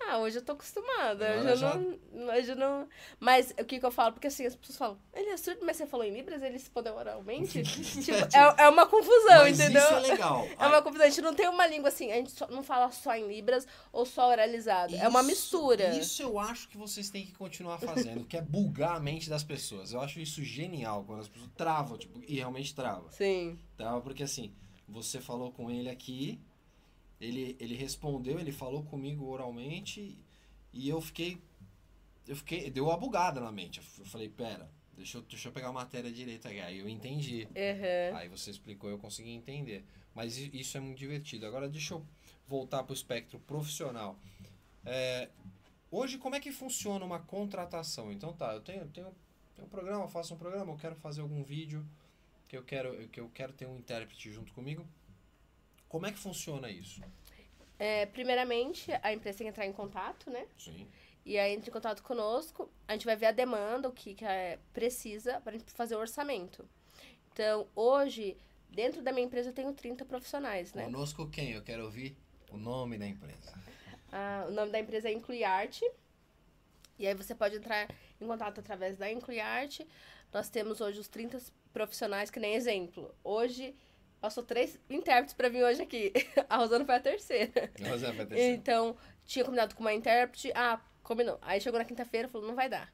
[0.08, 1.28] Ah, hoje eu tô acostumada.
[1.28, 2.88] Agora Hoje eu, não, hoje eu não.
[3.18, 4.12] Mas o que, que eu falo?
[4.12, 6.94] Porque assim, as pessoas falam, ele é surdo, mas você falou em Libras, ele respondeu
[6.94, 7.62] oralmente?
[7.64, 9.82] tipo, é, é uma confusão, mas entendeu?
[9.82, 10.46] isso é legal.
[10.58, 11.06] É uma confusão.
[11.06, 13.66] A gente não tem uma língua assim, a gente só- não fala só em Libras
[13.92, 14.94] ou só oralizado.
[14.94, 15.88] é uma Isso- mistura.
[15.96, 19.42] Isso eu acho que vocês têm que continuar fazendo, que é bugar a mente das
[19.42, 19.92] pessoas.
[19.92, 23.10] Eu acho isso genial, quando as pessoas travam, tipo, e realmente travam.
[23.10, 23.58] Sim.
[23.76, 24.54] Trava porque assim,
[24.88, 26.40] você falou com ele aqui,
[27.20, 30.18] ele, ele respondeu, ele falou comigo oralmente,
[30.72, 31.40] e eu fiquei.
[32.26, 32.70] Eu fiquei.
[32.70, 33.80] Deu uma bugada na mente.
[33.98, 36.60] Eu falei, pera, deixa eu, deixa eu pegar a matéria direita aqui.
[36.60, 37.44] Aí eu entendi.
[37.44, 38.16] Uhum.
[38.16, 39.84] Aí você explicou, eu consegui entender.
[40.14, 41.46] Mas isso é muito divertido.
[41.46, 42.04] Agora deixa eu
[42.48, 44.18] voltar para o espectro profissional.
[44.84, 45.28] É,
[45.90, 48.12] hoje, como é que funciona uma contratação?
[48.12, 49.14] Então tá, eu tenho, tenho,
[49.54, 51.84] tenho um programa, eu faço um programa, eu quero fazer algum vídeo,
[52.48, 54.86] que eu quero, que eu quero ter um intérprete junto comigo.
[55.88, 57.00] Como é que funciona isso?
[57.78, 60.46] É, primeiramente, a empresa tem que entrar em contato, né?
[60.58, 60.86] Sim.
[61.24, 64.24] E aí entra em contato conosco, a gente vai ver a demanda, o que, que
[64.24, 66.64] é, precisa para a gente fazer o orçamento.
[67.32, 68.36] Então, hoje,
[68.70, 70.84] dentro da minha empresa, eu tenho 30 profissionais, né?
[70.84, 71.52] Conosco quem?
[71.52, 72.16] Eu quero ouvir
[72.50, 73.52] o nome da empresa.
[74.12, 75.84] Ah, o nome da empresa é Inclui Arte.
[76.98, 77.88] E aí você pode entrar
[78.20, 79.86] em contato através da Inclui Arte.
[80.32, 83.14] Nós temos hoje os 30 profissionais, que nem exemplo.
[83.22, 83.74] Hoje,
[84.26, 86.12] passou três intérpretes para vir hoje aqui.
[86.50, 87.70] A Rosana foi a terceira.
[87.78, 88.54] Nós é pra terceira.
[88.54, 90.50] Então, tinha combinado com uma intérprete.
[90.52, 91.38] Ah, combinou.
[91.42, 92.92] Aí chegou na quinta-feira, falou, não vai dar.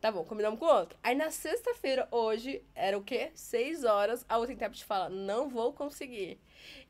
[0.00, 0.98] Tá bom, combinamos com outro.
[1.02, 3.30] Aí na sexta-feira, hoje, era o quê?
[3.34, 6.38] Seis horas, a outra intérprete fala, não vou conseguir.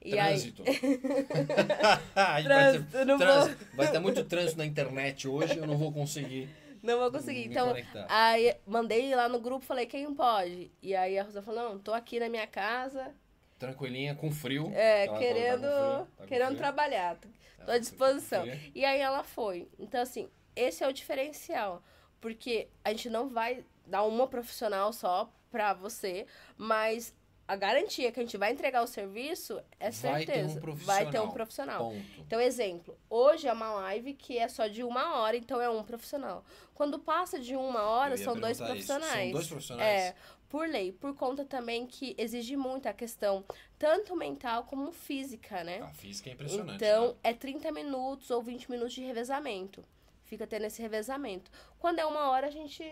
[0.01, 0.53] E aí.
[0.53, 0.62] Trânsito.
[2.14, 3.66] Ai, vai, ter, Trânsito, não trânsito.
[3.75, 6.49] vai ter muito trânsito na internet hoje, eu não vou conseguir.
[6.83, 7.47] Não vou conseguir.
[7.47, 8.07] Então, conectar.
[8.09, 10.70] aí mandei lá no grupo, falei, quem pode?
[10.83, 13.14] E aí a Rosa falou, não, tô aqui na minha casa,
[13.59, 14.71] Tranquilinha, com frio.
[14.75, 15.69] é, Ela querendo, tá
[16.05, 16.59] frio, tá querendo frio.
[16.59, 17.17] trabalhar.
[17.17, 17.29] Tô
[17.65, 18.45] Tá à com disposição.
[18.75, 19.69] E aí ela foi.
[19.79, 21.83] Então, assim, esse é o diferencial.
[22.21, 26.27] Porque a gente não vai dar uma profissional só pra você,
[26.57, 27.15] mas
[27.47, 30.61] a garantia que a gente vai entregar o serviço é Vai ter um certeza.
[30.61, 30.97] profissional.
[31.03, 31.91] Vai ter um profissional.
[31.91, 32.21] Ponto.
[32.21, 35.83] Então, exemplo, hoje é uma live que é só de uma hora, então é um
[35.85, 36.45] profissional.
[36.75, 38.87] Quando passa de uma hora, são dois perguntar isso.
[38.87, 39.25] profissionais.
[39.25, 39.89] São dois profissionais?
[39.89, 40.15] É,
[40.49, 43.45] por lei, por conta também que exige muito a questão
[43.79, 45.83] tanto mental como física, né?
[45.83, 46.77] A física é impressionante.
[46.77, 47.15] Então, né?
[47.25, 49.85] é 30 minutos ou 20 minutos de revezamento.
[50.25, 51.51] Fica tendo esse revezamento.
[51.79, 52.83] Quando é uma hora, a gente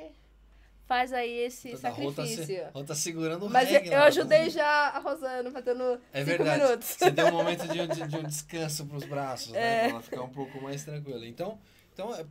[0.87, 2.69] faz aí esse Rô tá, se- sacrifício.
[2.75, 4.05] Rô tá segurando o Mas eu, reggae eu lá.
[4.07, 6.63] ajudei já a Rosana fazendo É cinco verdade.
[6.65, 6.89] minutos.
[6.89, 9.61] Você deu um momento de, de, de um descanso pros braços, né?
[9.61, 9.81] É.
[9.81, 11.27] Pra ela ficar um pouco mais tranquila.
[11.27, 11.59] Então,
[11.93, 12.27] então é,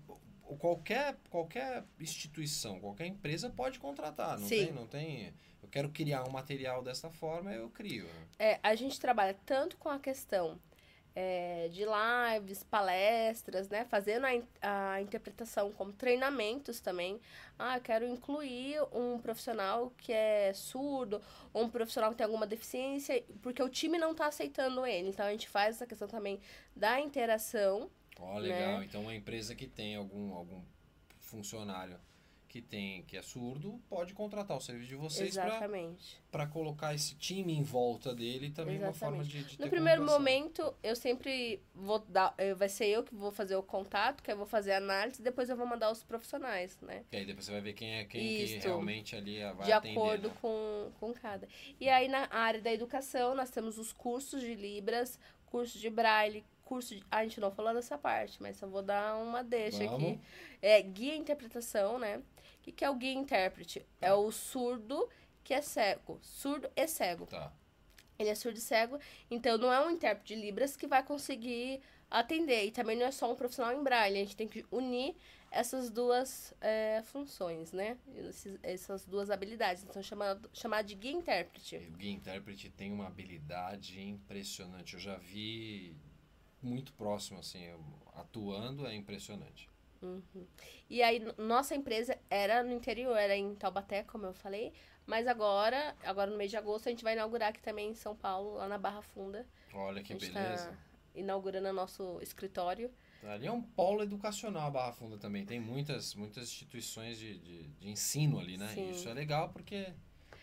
[0.60, 4.38] qualquer, qualquer instituição, qualquer empresa pode contratar.
[4.40, 4.66] Não Sim.
[4.66, 5.34] tem, não tem.
[5.64, 8.08] Eu quero criar um material dessa forma, eu crio.
[8.38, 10.60] É, a gente trabalha tanto com a questão
[11.16, 13.86] é, de lives, palestras, né?
[13.86, 17.20] Fazendo a, in- a interpretação como treinamentos também.
[17.60, 21.22] Ah, quero incluir um profissional que é surdo,
[21.54, 25.10] ou um profissional que tem alguma deficiência, porque o time não está aceitando ele.
[25.10, 26.40] Então a gente faz essa questão também
[26.76, 27.90] da interação.
[28.20, 28.80] Ó, legal.
[28.80, 28.86] Né?
[28.86, 30.62] Então, uma empresa que tem algum, algum
[31.20, 32.00] funcionário
[32.52, 36.22] que tem que é surdo pode contratar o serviço de vocês Exatamente.
[36.30, 40.76] para colocar esse time em volta dele também uma forma de, de No primeiro momento,
[40.84, 42.34] eu sempre vou dar.
[42.38, 45.22] eh, Vai ser eu que vou fazer o contato, que eu vou fazer a análise,
[45.22, 47.06] depois eu vou mandar os profissionais, né?
[47.14, 49.98] E aí depois você vai ver quem é quem que realmente ali vai de atender.
[49.98, 50.34] acordo né?
[50.42, 51.48] com, com cada.
[51.80, 56.44] E aí, na área da educação, nós temos os cursos de Libras, curso de Braille,
[56.66, 57.04] curso de...
[57.10, 60.12] Ah, a gente não falou dessa parte, mas eu vou dar uma deixa Vamos.
[60.12, 60.20] aqui.
[60.62, 62.22] É guia interpretação, né?
[62.62, 63.84] O que, que é o guia intérprete?
[64.00, 65.10] É o surdo
[65.44, 66.20] que é cego.
[66.22, 67.26] Surdo e cego.
[67.26, 67.52] Tá.
[68.20, 69.00] Ele é surdo e cego,
[69.32, 72.66] então não é um intérprete de Libras que vai conseguir atender.
[72.66, 75.16] E também não é só um profissional em Braille, a gente tem que unir
[75.50, 77.98] essas duas é, funções, né?
[78.30, 79.84] Esses- essas duas habilidades.
[79.84, 81.78] Então, chamado, chamado de guia intérprete.
[81.78, 84.94] O guia intérprete tem uma habilidade impressionante.
[84.94, 85.96] Eu já vi
[86.62, 87.66] muito próximo, assim,
[88.14, 89.68] atuando, é impressionante.
[90.90, 94.74] E aí, nossa empresa era no interior, era em Taubaté, como eu falei.
[95.06, 98.16] Mas agora, agora no mês de agosto, a gente vai inaugurar aqui também em São
[98.16, 99.46] Paulo, lá na Barra Funda.
[99.74, 100.70] Olha que gente beleza.
[100.70, 100.78] tá
[101.16, 102.92] inaugurando nosso escritório.
[103.24, 105.46] Ali é um polo educacional a Barra Funda também.
[105.46, 108.68] Tem muitas, muitas instituições de, de, de ensino ali, né?
[108.74, 108.92] Sim.
[108.92, 109.94] Isso é legal porque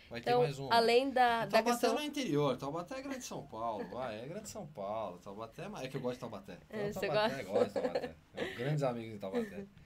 [0.09, 0.73] vai ter Então, mais um.
[0.73, 1.95] além da, da Taubaté questão...
[1.95, 5.85] não é interior, Taubaté é Grande São Paulo, vai, é Grande São Paulo, Taubaté é
[5.85, 6.59] é que eu gosto de Taubaté.
[6.71, 8.15] É, Eu você Taubaté, gosto de Taubaté.
[8.35, 9.67] Tenho grandes amigos de Taubaté.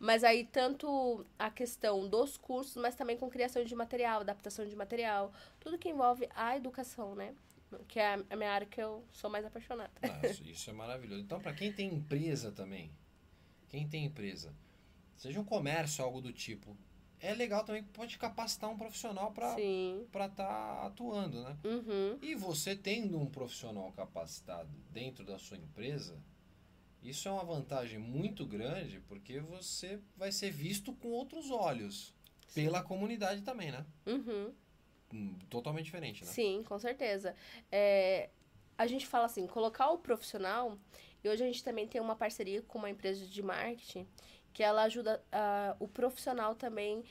[0.00, 4.74] Mas aí, tanto a questão dos cursos, mas também com criação de material, adaptação de
[4.74, 5.30] material,
[5.60, 7.34] tudo que envolve a educação, né?
[7.86, 9.90] Que é a minha área que eu sou mais apaixonada.
[10.00, 11.20] Não, isso, isso é maravilhoso.
[11.20, 12.90] Então, para quem tem empresa também,
[13.68, 14.54] quem tem empresa,
[15.18, 16.74] seja um comércio, algo do tipo,
[17.20, 20.06] é legal também que pode capacitar um profissional para Sim.
[20.12, 21.56] estar atuando, né?
[21.64, 22.18] Uhum.
[22.22, 26.18] E você tendo um profissional capacitado dentro da sua empresa,
[27.02, 32.14] isso é uma vantagem muito grande porque você vai ser visto com outros olhos
[32.54, 33.84] pela comunidade também, né?
[34.06, 34.52] Uhum.
[35.12, 36.30] Hum, Totalmente diferente, né?
[36.30, 37.34] Sim, com certeza.
[37.70, 38.30] É,
[38.78, 40.78] a gente fala assim, colocar o profissional,
[41.22, 44.06] e hoje a gente também tem uma parceria com uma empresa de marketing,
[44.52, 47.04] que ela ajuda ah, o profissional também.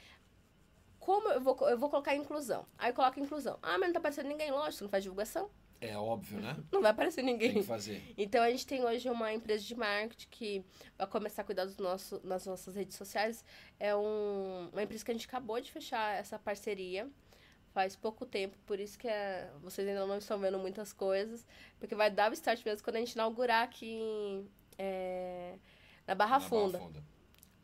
[0.99, 2.65] Como eu vou, eu vou colocar inclusão?
[2.77, 3.57] Aí eu coloco inclusão.
[3.61, 5.49] Ah, mas não tá aparecendo ninguém, lógico, você não faz divulgação?
[5.81, 6.57] É óbvio, né?
[6.73, 7.53] Não vai aparecer Tem ninguém.
[7.53, 8.03] que fazer.
[8.17, 10.65] Então a gente tem hoje uma empresa de marketing que
[10.97, 13.45] vai começar a cuidar dos nossos, nas nossas redes sociais.
[13.79, 17.09] É um, uma empresa que a gente acabou de fechar essa parceria
[17.73, 21.45] faz pouco tempo, por isso que é- vocês ainda não estão vendo muitas coisas,
[21.79, 25.55] porque vai dar o start mesmo quando a gente inaugurar aqui em, é,
[26.05, 26.79] na Barra Na Funda.
[26.79, 27.03] Funda.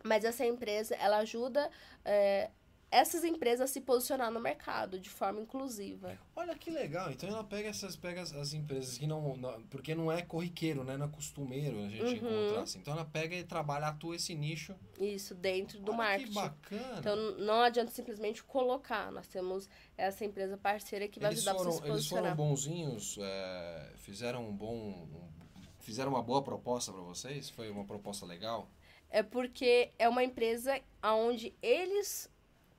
[0.05, 1.67] Mas essa empresa, ela ajuda
[2.05, 2.51] é,
[2.91, 6.15] essas empresas a se posicionar no mercado de forma inclusiva.
[6.35, 7.11] Olha que legal.
[7.11, 10.83] Então ela pega essas pega as, as empresas que não, não- Porque não é corriqueiro,
[10.83, 10.95] né?
[10.95, 12.43] Não é costumeiro a gente Uhum.
[12.45, 12.61] encontrar.
[12.61, 12.77] Assim.
[12.79, 14.75] Então ela pega e trabalha, atua esse nicho.
[14.99, 16.29] Isso dentro do Olha marketing.
[16.29, 16.99] Que bacana.
[16.99, 19.11] Então não adianta simplesmente colocar.
[19.11, 22.21] Nós temos essa empresa parceira que vai eles, ajudar foram, você a se eles foram
[22.23, 22.35] posicionar.
[22.35, 24.75] bonzinhos, é, fizeram um bom.
[25.11, 25.35] um-
[25.79, 27.49] fizeram uma boa proposta para vocês?
[27.49, 28.69] Foi uma proposta legal?
[29.15, 32.29] É porque é uma empresa onde eles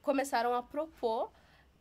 [0.02, 1.32] começaram a propor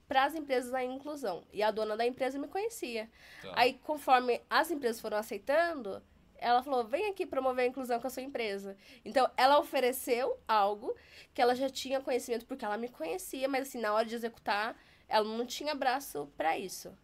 [0.07, 1.43] para as empresas a inclusão.
[1.51, 3.11] E a dona da empresa me conhecia.
[3.41, 3.51] Tá.
[3.53, 6.01] Aí, conforme as empresas foram aceitando,
[6.37, 8.77] ela falou: vem aqui promover a inclusão com a sua empresa.
[9.03, 10.95] Então, ela ofereceu algo
[11.33, 14.73] que ela já tinha conhecimento, porque ela me conhecia, mas assim, na hora de executar,
[15.05, 16.97] ela não tinha braço para isso.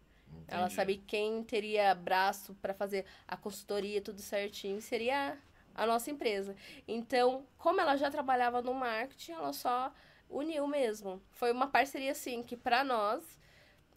[0.48, 0.74] Ela Entendi.
[0.74, 5.38] sabia que quem teria braço para fazer a consultoria, tudo certinho, seria
[5.74, 6.54] a nossa empresa.
[6.86, 9.92] Então, como ela já trabalhava no marketing, ela só
[10.28, 11.22] uniu mesmo.
[11.32, 13.22] Foi uma parceria assim que para nós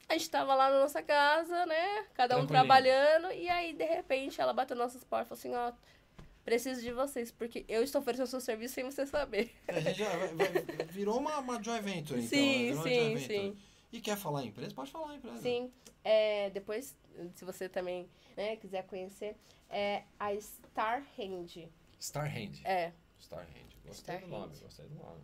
[0.08, 2.06] a gente tava lá na nossa casa, né?
[2.14, 5.76] Cada um trabalhando e aí de repente ela bateu nas nossas portas e falou assim,
[5.76, 9.52] ó, preciso de vocês porque eu estou oferecendo seu serviço sem você saber.
[9.68, 12.28] A gente já vai- vai- virou uma, uma joint venture, então.
[12.40, 12.68] Sim, né?
[12.68, 13.58] Virou uma sim, sim.
[13.92, 14.76] E quer falar em empresa?
[14.76, 15.38] Pode falar em empresa.
[15.38, 15.72] Sim,
[16.04, 16.96] é, depois,
[17.34, 19.36] se você também né, quiser conhecer,
[19.70, 21.70] é a Star Hand.
[22.00, 22.62] Starhand.
[22.64, 23.50] É, Starhand.
[23.86, 24.64] Gostei do nome, Starhand.
[24.64, 25.22] gostei do nome.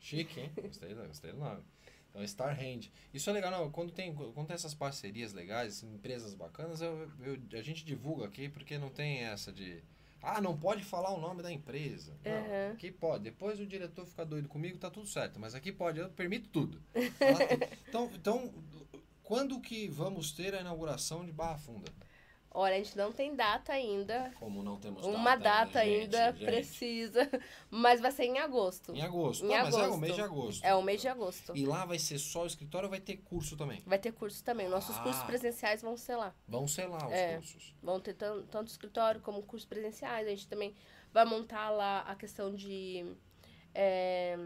[0.00, 0.52] Chique, hein?
[0.62, 1.62] Gostei, do- gostei do nome.
[2.10, 2.90] Então, Starhand.
[3.12, 7.58] Isso é legal, não, quando tem, quando tem essas parcerias legais, empresas bacanas, eu, eu-
[7.58, 9.82] a gente divulga aqui porque não tem essa de...
[10.22, 12.16] Ah, não pode falar o nome da empresa.
[12.24, 12.72] Não, Uhum.
[12.72, 13.24] aqui pode.
[13.24, 15.38] Depois o diretor fica doido comigo, tá tudo certo.
[15.38, 16.80] Mas aqui pode, eu permito tudo.
[16.92, 17.06] Tudo.
[17.88, 18.54] Então, então,
[19.22, 21.92] quando que vamos ter a inauguração de Barra Funda?
[22.58, 24.32] Olha, a gente não tem data ainda.
[24.40, 26.44] Como não temos Uma data gente, ainda gente.
[26.46, 27.20] precisa,
[27.70, 28.94] mas vai ser em agosto.
[28.94, 29.44] Em agosto.
[29.44, 30.00] Em Não, mas é o agosto.
[30.00, 30.64] mês de agosto.
[30.64, 31.52] É o mês de agosto.
[31.54, 33.82] E lá vai ser só o escritório ou vai ter curso também?
[33.84, 34.68] Vai ter curso também.
[34.70, 35.02] Nossos Ah.
[35.02, 36.34] cursos presenciais vão ser lá.
[36.48, 37.34] Vão ser lá os É.
[37.34, 37.74] cursos.
[37.82, 40.26] Vão ter tan- tanto escritório como cursos presenciais.
[40.26, 40.74] A gente também
[41.12, 43.04] vai montar lá a questão de.
[43.74, 44.38] é,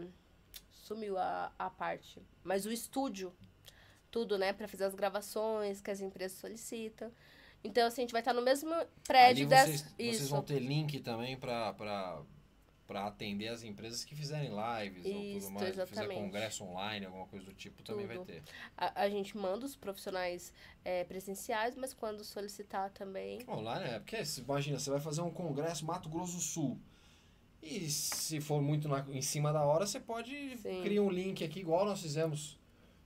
[0.69, 2.21] sumiu a, a parte.
[2.43, 3.33] Mas o estúdio,
[4.11, 4.51] tudo, né?
[4.51, 7.09] Pra fazer as gravações que as empresas solicitam.
[7.63, 8.71] Então, assim, a gente vai estar no mesmo
[9.07, 9.67] prédio Ali dessa.
[9.67, 11.73] vocês, vocês vão ter link também para
[12.87, 16.19] para atender as empresas que fizerem lives ou Isso, tudo mais, fizer exatamente.
[16.19, 18.25] congresso online, alguma coisa do tipo, também vai Tudo.
[18.27, 18.43] ter.
[18.75, 20.51] A, a gente manda os profissionais
[20.83, 23.39] é, presenciais, mas quando solicitar também.
[23.47, 26.77] Online, é, porque imagina, você vai fazer um congresso Mato Grosso do Sul.
[27.63, 30.81] E se for muito na- em cima da hora, você pode Sim.
[30.83, 32.59] criar um link aqui, igual nós fizemos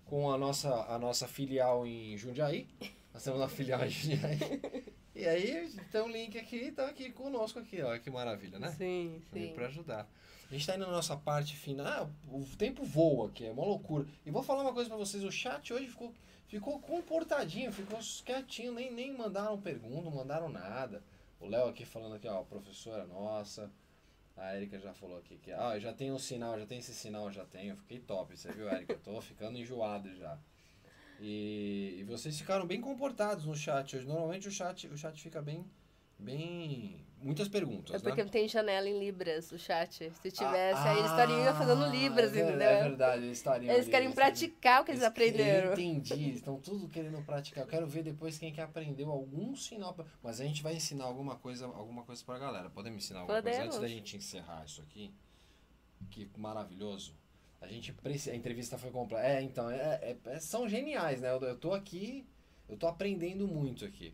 [0.05, 2.67] com a nossa, a nossa filial em Jundiaí.
[3.15, 4.37] Nós temos uma filial em Jundiaí.
[5.15, 8.69] E aí, tem um link aqui, tá aqui conosco aqui, ó, que maravilha, né?
[8.73, 9.53] Sim, sim.
[9.55, 10.05] Para ajudar.
[10.51, 11.87] A gente tá indo na nossa parte final.
[11.87, 14.05] Ah, o tempo voa aqui, é uma loucura.
[14.25, 16.13] E vou falar uma coisa pra vocês: o chat hoje ficou,
[16.49, 21.01] ficou comportadinho, ficou quietinho, nem, nem mandaram pergunta, não mandaram nada.
[21.39, 23.71] O Léo aqui falando aqui, ó, professora nossa.
[24.35, 27.31] A Erika já falou aqui que, ah, já tenho um sinal, já tem esse sinal,
[27.31, 27.77] já tenho.
[27.77, 28.95] Fiquei top, você viu, Erika?
[29.01, 30.37] Tô ficando enjoado já.
[31.19, 34.05] E, e vocês ficaram bem comportados no chat hoje.
[34.05, 35.65] Normalmente o chat, o chat fica bem,
[36.19, 38.23] bem, muitas perguntas, É porque né?
[38.25, 40.11] não tem janela em Libras, o chat.
[40.21, 42.67] Se tivesse, Ah, aí eles estariam fazendo Libras, é entendeu?
[42.69, 43.73] É verdade, eles estariam.
[43.73, 45.67] Eles ali, querem estariam- praticar o que eles, aprenderam.
[45.69, 47.63] Eu entendi, eles estão tudo querendo praticar.
[47.63, 49.93] Eu quero ver depois quem que aprendeu algum sinal.
[49.93, 52.69] pra- Mas a gente vai ensinar alguma coisa, alguma coisa pra galera.
[52.69, 53.75] Podemos ensinar alguma coisa Podemos.
[53.77, 55.13] antes da gente encerrar isso aqui?
[56.11, 57.15] Que maravilhoso.
[57.61, 58.31] A gente precisa.
[58.31, 59.25] A entrevista foi completa.
[59.27, 61.29] É, então, é, é- é- são geniais, né?
[61.31, 62.25] Eu, eu tô aqui,
[62.69, 64.13] eu tô aprendendo muito aqui.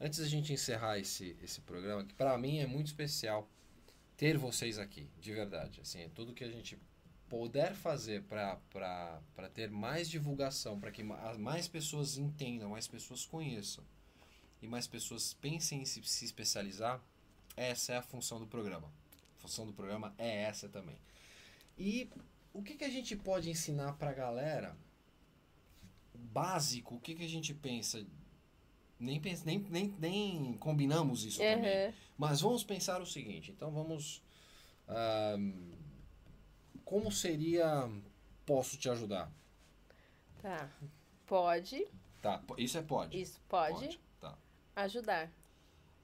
[0.00, 3.48] Antes da gente encerrar esse, esse programa, que pra mim é muito especial
[4.16, 5.80] ter vocês aqui, de verdade.
[5.80, 6.78] Assim, é tudo que a gente
[7.28, 8.60] puder fazer para
[9.54, 13.82] ter mais divulgação, para que ma- mais pessoas entendam, mais pessoas conheçam
[14.60, 17.02] e mais pessoas pensem em se, se especializar,
[17.56, 18.92] essa é a função do programa.
[19.38, 20.96] A função do programa é essa também.
[21.78, 22.08] E
[22.52, 24.76] o que, que a gente pode ensinar para a galera?
[26.14, 28.04] Básico, o que, que a gente pensa?
[28.98, 31.88] Nem, nem, nem, nem combinamos isso também.
[31.88, 31.94] Uhum.
[32.16, 34.22] Mas vamos pensar o seguinte, então vamos.
[34.88, 35.52] ahn,
[36.84, 37.88] como seria.
[38.46, 39.30] Posso te ajudar?
[40.40, 40.68] Tá.
[41.26, 41.86] Pode,
[42.20, 43.20] Tá, isso é pode.
[43.20, 44.36] isso pode, Tá.
[44.76, 45.30] ajudar.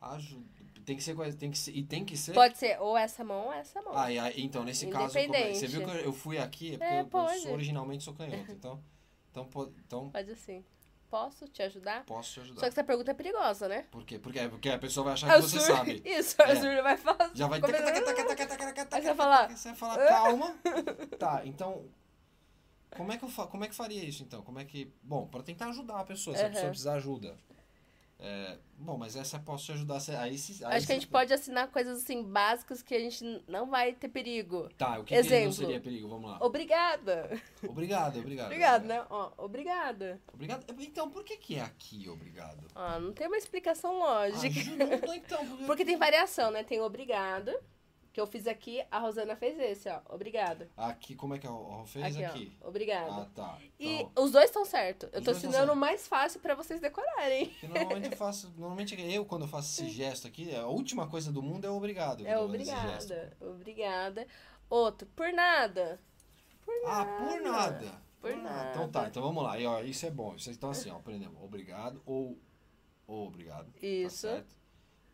[0.01, 0.45] Aju
[0.89, 1.37] tem que ser coisa.
[1.37, 2.33] Tem que ser, e tem que ser.
[2.33, 3.93] Pode ser ou essa mão ou essa mão.
[3.95, 7.01] Ah, e então, nesse caso, é- você viu que eu, fui aqui, é porque É,
[7.03, 8.39] eu- sou, originalmente sou canhoto.
[8.59, 8.83] Então,
[9.31, 10.65] então, então Pode assim.
[11.11, 12.05] Posso te ajudar?
[12.05, 12.61] posso te ajudar.
[12.61, 13.87] Só que essa pergunta é perigosa, né?
[13.91, 14.19] Por quê?
[14.19, 16.03] Porque, porque a pessoa vai achar que você sabe.
[16.05, 16.57] Isso, a É.
[16.57, 17.31] Sur vai falar.
[17.35, 17.61] Já vai.
[17.61, 20.59] Começa- taca, taca, taca, taca, taca, taca, Aí você vai falar, Você vai falar, calma.
[21.19, 21.85] Tá, então.
[22.97, 24.43] Como é, que eu como é que faria isso então?
[24.43, 24.91] Como é que.
[25.03, 27.37] Bom, para tentar ajudar a pessoa, se a pessoa precisar de ajuda.
[28.21, 29.99] É, Bom, mas essa posso te ajudar.
[30.21, 32.99] Aí, se- aí Acho que a se- gente pode assinar coisas assim básicas que a
[33.01, 34.69] gente não vai ter perigo.
[34.79, 35.53] Tá, o que, que não Exemplo.
[35.53, 36.09] seria perigo?
[36.09, 36.39] Vamos lá.
[36.41, 37.29] Obrigada.
[37.67, 38.47] Obrigado, obrigado.
[38.47, 39.05] Obrigado, né?
[39.11, 40.21] Ó, obrigada.
[40.33, 40.65] Obrigado.
[40.81, 42.59] Então, por que que é aqui, obrigado?
[42.75, 44.61] Ah, não tem uma explicação lógica.
[44.61, 45.47] Ajuda, então.
[45.47, 45.65] Porque...
[45.67, 46.63] Porque tem variação, né?
[46.63, 47.61] Tem obrigada,
[48.19, 50.01] que eu fiz aqui, a Rosana fez esse, ó.
[50.09, 50.69] Obrigada.
[50.77, 52.59] Aqui, como é que a Rô fez Aqui, aqui?
[52.61, 52.69] ó.
[52.69, 53.13] Obrigada.
[53.13, 53.59] Ah, tá.
[53.79, 55.09] E Então, os dois estão certos.
[55.13, 57.47] Eu tô ensinando o mais fácil pra vocês decorarem.
[57.51, 58.53] porque normalmente eu faço.
[58.57, 62.27] Normalmente eu, quando eu faço esse gesto aqui, a última coisa do mundo é obrigado.
[62.27, 63.37] É obrigada.
[63.41, 64.27] Obrigada.
[64.69, 66.01] Outro, por nada.
[66.87, 68.03] Ah, por nada.
[68.21, 68.89] Por Então nada.
[68.89, 69.61] tá, então vamos lá.
[69.61, 70.35] E, ó, isso é bom.
[70.35, 71.41] Isso, então assim, ó, aprendemos.
[71.41, 72.37] Obrigado ou,
[73.07, 73.71] ou obrigado.
[73.73, 74.17] tá Isso.
[74.27, 74.57] certo?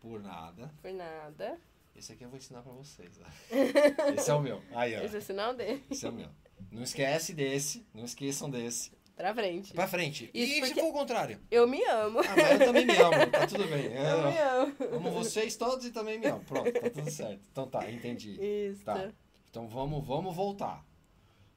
[0.00, 0.72] Por nada.
[0.80, 1.60] Por nada.
[1.96, 3.18] Esse aqui eu vou ensinar pra vocês.
[4.16, 4.62] Esse é o meu.
[4.74, 5.00] Aí, ó.
[5.02, 5.82] Esse é o sinal dele.
[5.90, 6.28] Esse é o meu.
[6.70, 7.86] Não esquece desse.
[7.94, 8.92] Não esqueçam desse.
[9.16, 9.72] Pra frente.
[9.72, 10.28] Pra frente.
[10.34, 11.40] Isso e se for o contrário?
[11.48, 12.18] Eu me amo.
[12.18, 13.30] Ah, mas eu também me amo.
[13.30, 13.84] Tá tudo bem.
[13.94, 14.96] Eu me Eu amo.
[14.96, 16.42] amo vocês todos e também me amo.
[16.44, 17.40] Pronto, tá tudo certo.
[17.52, 18.36] Então tá, entendi.
[18.42, 18.84] Isso.
[18.84, 19.12] Tá.
[19.48, 20.84] Então vamos, vamos voltar.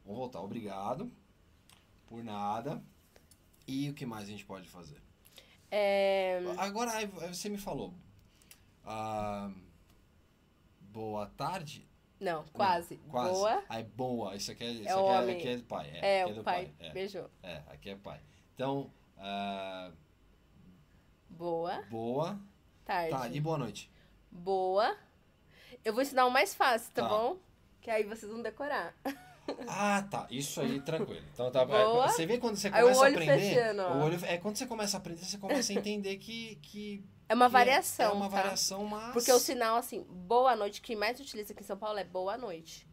[0.05, 0.39] Vamos voltar.
[0.41, 1.11] Obrigado.
[2.05, 2.79] Por nada.
[3.67, 5.01] E o que mais a gente pode fazer?
[5.71, 6.39] É...
[6.57, 6.91] Agora,
[7.27, 7.91] você me falou.
[8.85, 9.51] ah,
[10.97, 11.87] boa tarde?
[12.19, 12.97] Não, quase.
[13.03, 13.31] Não, quase.
[13.33, 13.63] Boa.
[13.69, 14.35] Aí, boa.
[14.35, 15.35] Isso aqui é, isso É aqui homem.
[15.35, 15.89] é, aqui é pai.
[15.93, 16.73] É, É, aqui o do pai.
[16.79, 17.29] É, Beijou.
[17.43, 18.19] é, aqui é pai.
[18.55, 19.91] Então, ah,
[21.29, 22.39] Boa boa
[22.83, 23.11] tarde.
[23.11, 23.91] tarde e boa noite.
[24.31, 24.97] Boa.
[25.85, 27.09] Eu vou ensinar o mais fácil, tá, Tá.
[27.09, 27.37] bom?
[27.79, 28.95] Que aí vocês vão decorar.
[29.65, 30.27] Ah, tá.
[30.29, 31.23] Isso aí, tranquilo.
[31.33, 31.63] Então tá.
[31.63, 32.09] Boa.
[32.09, 33.39] Você vê quando você Aí começa a olho aprender.
[33.39, 37.01] fechando, o olho, é quando você começa a aprender, você começa a entender que, que
[37.29, 38.35] É uma que variação, É uma tá?
[38.37, 39.11] variação, mas...
[39.13, 42.37] Porque o sinal, assim, boa noite, que mais utiliza aqui em São Paulo é boa
[42.37, 42.87] noite.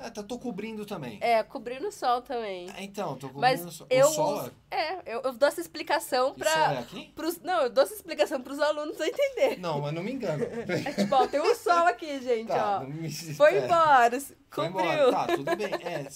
[0.00, 1.18] É, tá, tô cobrindo também.
[1.20, 2.70] É, cobrindo o sol também.
[2.76, 3.86] É, Então, tô cobrindo Mas o sol.
[3.90, 6.32] eu o sol uso- É, eu, eu dou essa explicação é...
[6.34, 6.72] pra.
[6.74, 7.12] é aqui?
[7.16, 9.58] Pros, não, eu dou essa explicação pros alunos entender.
[9.58, 10.44] Não, mas não me engano.
[10.44, 12.84] É tipo, ó, tem um sol aqui, gente, tá, ó.
[12.84, 13.10] me...
[13.12, 13.64] Foi é.
[13.64, 14.36] embora, Foi
[14.70, 14.88] cobriu.
[15.08, 15.10] embora.
[15.10, 15.74] Tá, tudo bem.
[15.82, 16.06] É,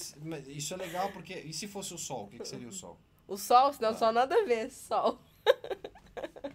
[0.53, 1.35] isso é legal porque...
[1.35, 2.27] E se fosse o sol?
[2.27, 3.01] O que, que seria o sol?
[3.27, 3.99] O sol, senão Tá.
[3.99, 5.19] só nada a ver, sol.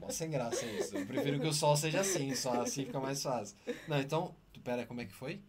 [0.08, 0.97] Mó sem graça isso.
[0.97, 3.55] Eu prefiro que o sol seja assim, só assim fica mais fácil.
[3.88, 4.34] Não, então,
[4.64, 5.41] pera, como é que foi?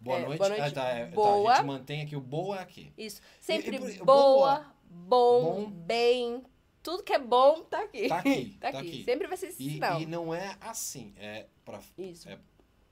[0.00, 0.38] Boa É, noite.
[0.38, 1.52] boa noite, Ah, tá, é, tá, boa.
[1.52, 2.92] a gente mantém aqui o boa aqui.
[2.98, 3.20] Isso.
[3.40, 5.70] Sempre E- e boa, bom, Bom.
[5.70, 6.42] bem.
[6.82, 8.08] Tudo que é bom tá aqui.
[8.08, 8.88] Tá aqui, tá tá aqui.
[8.88, 9.04] aqui.
[9.04, 10.00] Sempre vai ser esse E, sinal.
[10.00, 12.28] e não é assim, é pra, Isso.
[12.28, 12.38] é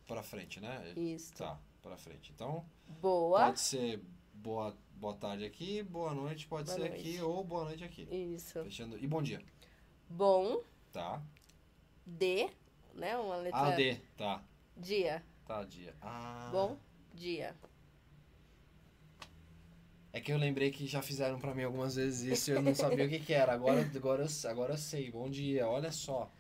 [0.07, 0.93] pra frente, né?
[0.97, 1.33] Isso.
[1.35, 2.31] Tá, pra frente.
[2.33, 2.65] Então,
[3.01, 3.47] Boa.
[3.47, 4.01] pode ser
[4.33, 7.01] boa, boa tarde aqui, boa noite pode Boa ser noite.
[7.01, 8.03] aqui ou boa noite aqui.
[8.09, 8.63] Isso.
[8.63, 8.97] Fechando.
[8.97, 9.43] E bom dia.
[10.09, 10.61] Bom,
[10.93, 11.21] Tá.
[12.07, 12.49] D,
[12.95, 13.17] né?
[13.17, 13.59] Uma letra.
[13.61, 13.97] Ah, D.
[14.17, 14.43] Tá.
[14.77, 15.23] Dia.
[15.47, 15.95] Tá, dia.
[16.01, 16.49] Ah.
[16.53, 16.77] Bom
[17.15, 17.55] dia.
[20.13, 22.75] É que eu lembrei que já fizeram pra mim algumas vezes isso e eu não
[22.75, 23.53] sabia o que, que era.
[23.53, 25.11] Agora, agora, eu- agora eu sei.
[25.11, 26.31] Bom dia, olha só.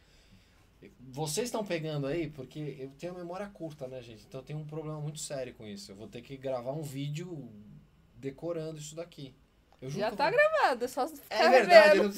[0.98, 4.24] Vocês estão pegando aí, porque eu tenho memória curta, né, gente?
[4.26, 5.92] Então eu tenho um problema muito sério com isso.
[5.92, 7.48] Eu vou ter que gravar um vídeo
[8.16, 9.34] decorando isso daqui.
[9.80, 11.98] Eu Já eu tá vou- gravado, é só ficar É verdade.
[12.01, 12.11] não-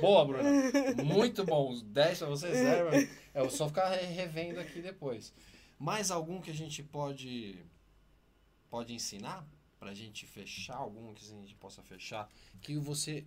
[0.00, 0.50] Boa, Bruna.
[1.04, 1.70] Muito bom.
[1.70, 2.88] Os 10 pra você, zero.
[3.34, 5.32] É eu só ficar re- revendo aqui depois.
[5.78, 7.58] Mais algum que a gente pode
[8.70, 9.44] pode ensinar
[9.78, 12.28] pra gente fechar algum que a gente possa fechar
[12.60, 13.24] que você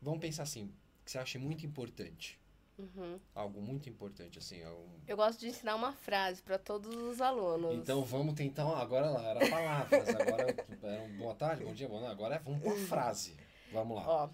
[0.00, 0.72] vamos pensar assim,
[1.04, 2.38] que você acha muito importante.
[2.78, 3.18] Uhum.
[3.34, 4.86] Algo muito importante assim, algum...
[5.08, 7.74] Eu gosto de ensinar uma frase pra todos os alunos.
[7.74, 12.06] Então vamos tentar agora lá, era palavras, agora era um boa tarde, bom dia, noite.
[12.06, 13.34] Agora é- vamos pra frase.
[13.72, 14.06] Vamos lá.
[14.06, 14.28] Ó,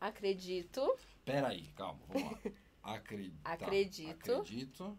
[0.00, 0.96] acredito.
[1.24, 2.38] Pera aí, calma, vamos lá.
[2.86, 3.40] Tá, Acredito.
[3.42, 4.98] Acredito.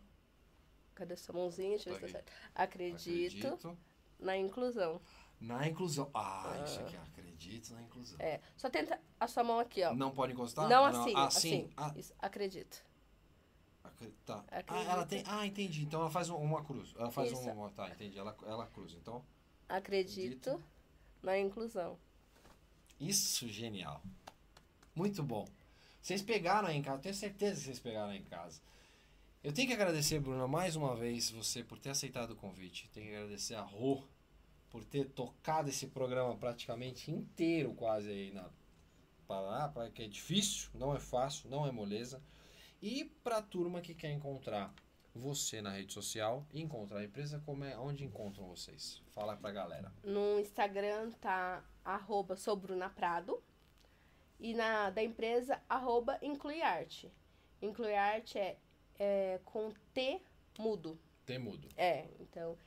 [0.94, 1.70] Cadê sua mãozinha?
[1.78, 2.34] Deixa eu ver se tá certo.
[2.54, 3.78] Acredito,
[4.20, 5.00] na inclusão.
[5.40, 6.10] Na inclusão.
[6.14, 8.18] Ah, isso aqui, acredito na inclusão.
[8.20, 8.42] É.
[8.58, 9.94] Só tenta a sua mão aqui, ó.
[9.94, 10.68] Não pode encostar?
[10.68, 11.40] Não assim, Ah, assim.
[11.40, 11.70] sim.
[11.78, 12.84] Ah, Isso, acredito.
[13.86, 14.44] acre- tá.
[14.52, 14.90] Ah, Acredito.
[14.90, 15.24] ela tem.
[15.26, 15.84] Ah, entendi.
[15.84, 16.94] Então ela faz um- uma cruz.
[16.98, 17.50] Ela faz Isso.
[17.50, 17.70] uma.
[17.72, 18.20] Tá, entendi.
[18.20, 18.98] Ela, ela cruza.
[18.98, 19.24] Então,
[19.70, 20.64] Acredito, Acredito.
[21.24, 21.98] na inclusão.
[23.00, 24.02] isso genial.
[24.98, 25.48] Muito bom.
[26.02, 28.60] Vocês pegaram aí em casa, tenho certeza que vocês pegaram aí em casa.
[29.44, 32.90] Eu tenho que agradecer, Bruna, mais uma vez você por ter aceitado o convite.
[32.92, 34.04] Tenho que agradecer a Rô
[34.72, 38.50] por ter tocado esse programa praticamente inteiro, quase aí na
[39.28, 42.20] Paraná, para que é difícil, não é fácil, não é moleza.
[42.82, 44.74] E para a turma que quer encontrar
[45.14, 49.04] você na rede social encontrar a empresa, como é, onde encontram vocês?
[49.12, 49.94] Fala pra galera.
[50.04, 52.36] No Instagram tá arroba
[52.96, 53.44] Prado.
[54.40, 57.12] E na da empresa, arroba Incluiarte.
[57.62, 58.58] Incluiarte é,
[59.00, 60.22] é com T
[60.60, 61.00] mudo.
[61.26, 61.68] Temudo.
[61.76, 62.58] É, então,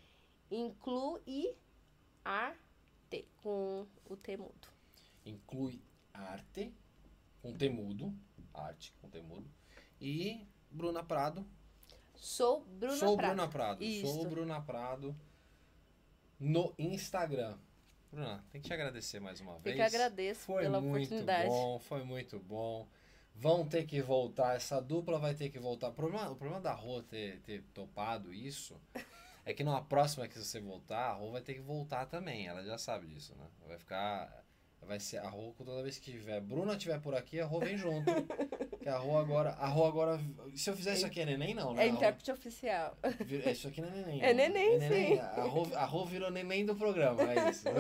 [0.51, 1.56] inclui
[2.24, 4.68] arte com o T mudo.
[5.24, 5.80] inclui
[6.12, 6.74] arte
[7.40, 8.14] com temudo,
[8.52, 9.48] arte com temudo,
[10.01, 11.47] e Bruna Prado.
[12.14, 13.34] Sou Bruna sou Prado.
[13.34, 13.82] Bruna Prado.
[13.82, 14.06] Isso.
[14.06, 15.16] Sou Bruna Prado
[16.38, 17.59] no Instagram.
[18.11, 19.77] Bruna, tem que te agradecer mais uma Eu vez.
[19.77, 21.49] que agradeço Foi pela muito oportunidade.
[21.49, 22.87] bom, foi muito bom.
[23.35, 25.89] Vão ter que voltar, essa dupla vai ter que voltar.
[25.89, 28.78] O problema, o problema da Rô ter, ter topado isso
[29.47, 32.47] é que numa próxima que você voltar, a Rô vai ter que voltar também.
[32.49, 33.47] Ela já sabe disso, né?
[33.66, 34.45] Vai ficar.
[34.86, 36.40] Vai ser a Rô toda vez que tiver.
[36.40, 38.11] Bruna tiver por aqui, a Rô vem junto.
[38.81, 39.51] que a Rô agora.
[39.51, 40.20] A Rô agora.
[40.57, 41.85] Se eu fizer isso aqui é neném, não, né?
[41.85, 42.97] É intérprete oficial.
[43.20, 44.20] Vir- Isso aqui não é neném.
[44.23, 44.48] É né?
[44.48, 45.19] neném, sim.
[45.20, 47.65] A Rô, a Rô virou neném do programa, é isso.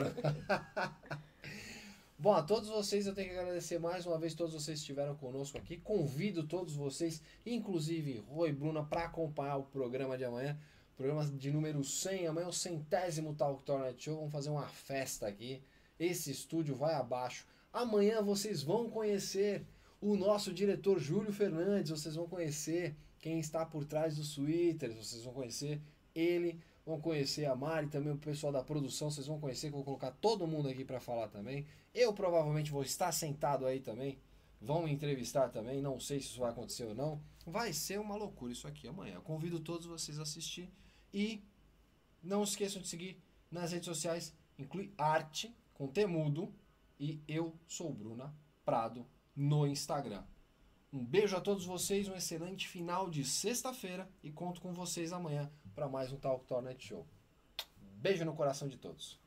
[2.18, 5.16] Bom, a todos vocês eu tenho que agradecer mais uma vez, todos vocês que estiveram
[5.16, 5.78] conosco aqui.
[5.78, 10.56] Convido todos vocês, inclusive Rô e Bruna, para acompanhar o programa de amanhã.
[10.98, 14.16] Programa de número 100, amanhã é o centésimo Talk Tornet Show.
[14.16, 15.62] Vamos fazer uma festa aqui.
[16.00, 17.46] Esse estúdio vai abaixo.
[17.70, 19.66] Amanhã vocês vão conhecer
[20.00, 21.90] o nosso diretor Júlio Fernandes.
[21.90, 24.94] Vocês vão conhecer quem está por trás dos Twitters.
[24.96, 25.78] Vocês vão conhecer
[26.14, 26.58] ele.
[26.86, 29.10] Vão conhecer a Mari, também o pessoal da produção.
[29.10, 31.66] Vocês vão conhecer, que eu vou colocar todo mundo aqui para falar também.
[31.94, 34.18] Eu provavelmente vou estar sentado aí também.
[34.58, 35.82] Vão me entrevistar também.
[35.82, 37.20] Não sei se isso vai acontecer ou não.
[37.46, 39.16] Vai ser uma loucura isso aqui amanhã.
[39.16, 40.72] Eu convido todos vocês a assistir.
[41.12, 41.44] E
[42.22, 44.32] não esqueçam de seguir nas redes sociais.
[44.58, 46.54] Inclui arte com temudo.
[46.98, 48.36] E eu sou Bruna
[48.66, 50.22] Prado no Instagram.
[50.92, 55.50] Um beijo a todos vocês, um excelente final de sexta-feira e conto com vocês amanhã
[55.74, 57.08] para mais um Talk Tornet Show.
[57.80, 59.18] Beijo no coração de todos.